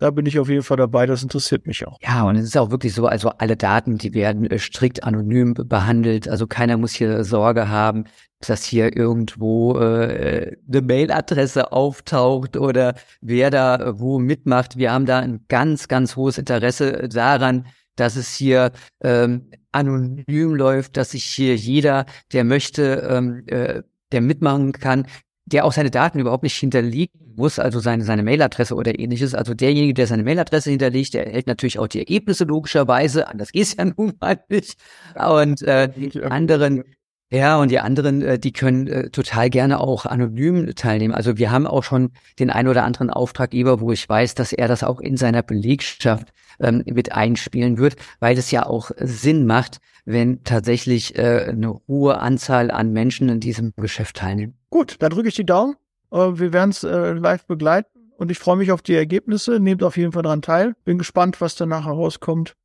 da 0.00 0.10
bin 0.10 0.24
ich 0.24 0.38
auf 0.38 0.48
jeden 0.48 0.62
Fall 0.62 0.78
dabei, 0.78 1.04
das 1.04 1.22
interessiert 1.22 1.66
mich 1.66 1.86
auch. 1.86 1.98
Ja, 2.00 2.24
und 2.24 2.36
es 2.36 2.44
ist 2.44 2.56
auch 2.56 2.70
wirklich 2.70 2.94
so, 2.94 3.06
also 3.06 3.28
alle 3.36 3.56
Daten, 3.56 3.98
die 3.98 4.14
werden 4.14 4.50
äh, 4.50 4.58
strikt 4.58 5.04
anonym 5.04 5.52
behandelt. 5.54 6.26
Also 6.26 6.46
keiner 6.46 6.78
muss 6.78 6.94
hier 6.94 7.22
Sorge 7.22 7.68
haben, 7.68 8.04
dass 8.40 8.64
hier 8.64 8.96
irgendwo 8.96 9.78
äh, 9.78 10.56
eine 10.66 10.80
Mailadresse 10.80 11.72
auftaucht 11.72 12.56
oder 12.56 12.94
wer 13.20 13.50
da 13.50 13.76
äh, 13.76 14.00
wo 14.00 14.18
mitmacht. 14.18 14.78
Wir 14.78 14.90
haben 14.90 15.04
da 15.04 15.18
ein 15.18 15.44
ganz, 15.48 15.86
ganz 15.86 16.16
hohes 16.16 16.38
Interesse 16.38 17.08
daran, 17.10 17.66
dass 17.96 18.16
es 18.16 18.34
hier 18.34 18.72
ähm, 19.02 19.50
anonym 19.70 20.54
läuft, 20.54 20.96
dass 20.96 21.10
sich 21.10 21.24
hier 21.24 21.54
jeder, 21.56 22.06
der 22.32 22.44
möchte, 22.44 23.06
ähm, 23.06 23.42
äh, 23.48 23.82
der 24.12 24.22
mitmachen 24.22 24.72
kann, 24.72 25.06
der 25.44 25.66
auch 25.66 25.72
seine 25.72 25.90
Daten 25.90 26.20
überhaupt 26.20 26.42
nicht 26.42 26.56
hinterlegen 26.56 27.29
muss, 27.40 27.58
also 27.58 27.80
seine, 27.80 28.04
seine 28.04 28.22
Mailadresse 28.22 28.74
oder 28.74 28.98
ähnliches. 28.98 29.34
Also 29.34 29.54
derjenige, 29.54 29.94
der 29.94 30.06
seine 30.06 30.22
Mailadresse 30.22 30.70
hinterlegt, 30.70 31.14
der 31.14 31.26
erhält 31.26 31.46
natürlich 31.46 31.78
auch 31.78 31.88
die 31.88 31.98
Ergebnisse 31.98 32.44
logischerweise. 32.44 33.28
Anders 33.28 33.52
geht's 33.52 33.74
ja 33.76 33.84
nun 33.96 34.12
mal 34.20 34.38
nicht. 34.48 34.76
Und 35.16 35.62
äh, 35.62 35.88
die 35.88 36.22
anderen, 36.22 36.84
ja, 37.32 37.56
und 37.58 37.70
die 37.70 37.78
anderen, 37.78 38.22
äh, 38.22 38.38
die 38.38 38.52
können 38.52 38.86
äh, 38.88 39.10
total 39.10 39.48
gerne 39.48 39.80
auch 39.80 40.04
anonym 40.04 40.74
teilnehmen. 40.74 41.14
Also 41.14 41.38
wir 41.38 41.50
haben 41.50 41.66
auch 41.66 41.82
schon 41.82 42.10
den 42.38 42.50
ein 42.50 42.68
oder 42.68 42.84
anderen 42.84 43.08
Auftraggeber, 43.08 43.80
wo 43.80 43.90
ich 43.90 44.06
weiß, 44.06 44.34
dass 44.34 44.52
er 44.52 44.68
das 44.68 44.82
auch 44.82 45.00
in 45.00 45.16
seiner 45.16 45.42
Belegschaft 45.42 46.32
ähm, 46.60 46.82
mit 46.86 47.12
einspielen 47.12 47.78
wird, 47.78 47.96
weil 48.18 48.36
es 48.36 48.50
ja 48.50 48.66
auch 48.66 48.90
Sinn 48.98 49.46
macht, 49.46 49.78
wenn 50.04 50.44
tatsächlich 50.44 51.16
äh, 51.16 51.46
eine 51.48 51.80
hohe 51.88 52.18
Anzahl 52.18 52.70
an 52.70 52.92
Menschen 52.92 53.28
in 53.28 53.40
diesem 53.40 53.72
Geschäft 53.76 54.16
teilnehmen. 54.16 54.58
Gut, 54.68 54.96
dann 54.98 55.10
drücke 55.10 55.28
ich 55.28 55.34
die 55.34 55.46
Daumen. 55.46 55.76
Äh, 56.10 56.38
wir 56.38 56.52
werden 56.52 56.70
es 56.70 56.84
äh, 56.84 57.12
live 57.12 57.46
begleiten 57.46 58.12
und 58.16 58.30
ich 58.30 58.38
freue 58.38 58.56
mich 58.56 58.72
auf 58.72 58.82
die 58.82 58.94
Ergebnisse. 58.94 59.60
Nehmt 59.60 59.82
auf 59.82 59.96
jeden 59.96 60.12
Fall 60.12 60.22
daran 60.22 60.42
teil. 60.42 60.74
Bin 60.84 60.98
gespannt, 60.98 61.40
was 61.40 61.54
danach 61.54 61.86
herauskommt. 61.86 62.56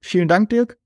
Vielen 0.00 0.28
Dank, 0.28 0.50
Dirk. 0.50 0.78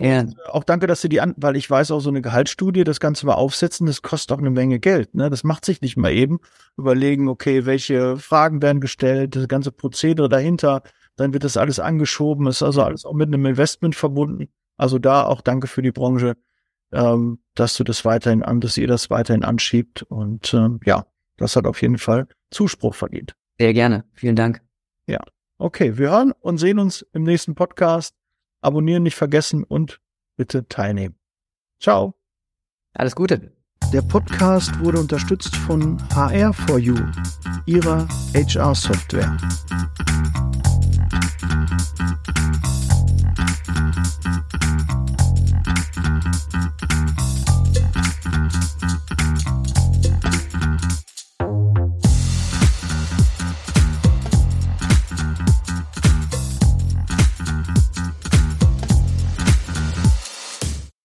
Ja. 0.00 0.20
Und 0.20 0.36
auch 0.48 0.64
danke, 0.64 0.86
dass 0.86 1.02
du 1.02 1.08
die 1.08 1.20
an, 1.20 1.34
weil 1.36 1.56
ich 1.56 1.70
weiß 1.70 1.90
auch 1.90 2.00
so 2.00 2.08
eine 2.08 2.22
Gehaltsstudie, 2.22 2.84
das 2.84 3.00
Ganze 3.00 3.26
mal 3.26 3.34
aufsetzen, 3.34 3.86
das 3.86 4.00
kostet 4.00 4.32
auch 4.34 4.40
eine 4.40 4.50
Menge 4.50 4.80
Geld. 4.80 5.14
Ne? 5.14 5.28
Das 5.28 5.44
macht 5.44 5.66
sich 5.66 5.82
nicht 5.82 5.98
mal 5.98 6.10
eben. 6.10 6.40
Überlegen, 6.78 7.28
okay, 7.28 7.66
welche 7.66 8.16
Fragen 8.16 8.62
werden 8.62 8.80
gestellt, 8.80 9.36
das 9.36 9.46
ganze 9.46 9.72
Prozedere 9.72 10.30
dahinter, 10.30 10.82
dann 11.16 11.34
wird 11.34 11.44
das 11.44 11.58
alles 11.58 11.78
angeschoben, 11.80 12.46
ist 12.46 12.62
also 12.62 12.82
alles 12.82 13.04
auch 13.04 13.12
mit 13.12 13.28
einem 13.28 13.44
Investment 13.44 13.94
verbunden. 13.94 14.48
Also 14.78 14.98
da 14.98 15.24
auch 15.24 15.42
danke 15.42 15.66
für 15.66 15.82
die 15.82 15.92
Branche 15.92 16.36
ähm, 16.92 17.38
dass 17.54 17.76
du 17.76 17.84
das 17.84 18.04
weiterhin 18.04 18.42
an, 18.42 18.60
dass 18.60 18.76
ihr 18.76 18.86
das 18.86 19.10
weiterhin 19.10 19.44
anschiebt. 19.44 20.02
Und 20.02 20.52
ähm, 20.54 20.80
ja, 20.84 21.06
das 21.40 21.56
hat 21.56 21.66
auf 21.66 21.80
jeden 21.80 21.98
Fall 21.98 22.28
Zuspruch 22.50 22.94
verdient. 22.94 23.34
Sehr 23.58 23.72
gerne. 23.72 24.04
Vielen 24.12 24.36
Dank. 24.36 24.62
Ja. 25.06 25.20
Okay, 25.58 25.96
wir 25.96 26.10
hören 26.10 26.32
und 26.40 26.58
sehen 26.58 26.78
uns 26.78 27.02
im 27.12 27.22
nächsten 27.22 27.54
Podcast. 27.54 28.14
Abonnieren 28.60 29.02
nicht 29.02 29.16
vergessen 29.16 29.64
und 29.64 30.00
bitte 30.36 30.68
teilnehmen. 30.68 31.18
Ciao. 31.80 32.14
Alles 32.92 33.16
Gute. 33.16 33.52
Der 33.92 34.02
Podcast 34.02 34.78
wurde 34.80 35.00
unterstützt 35.00 35.56
von 35.56 35.98
HR4U, 36.10 37.10
ihrer 37.66 38.06
HR-Software. 38.34 39.36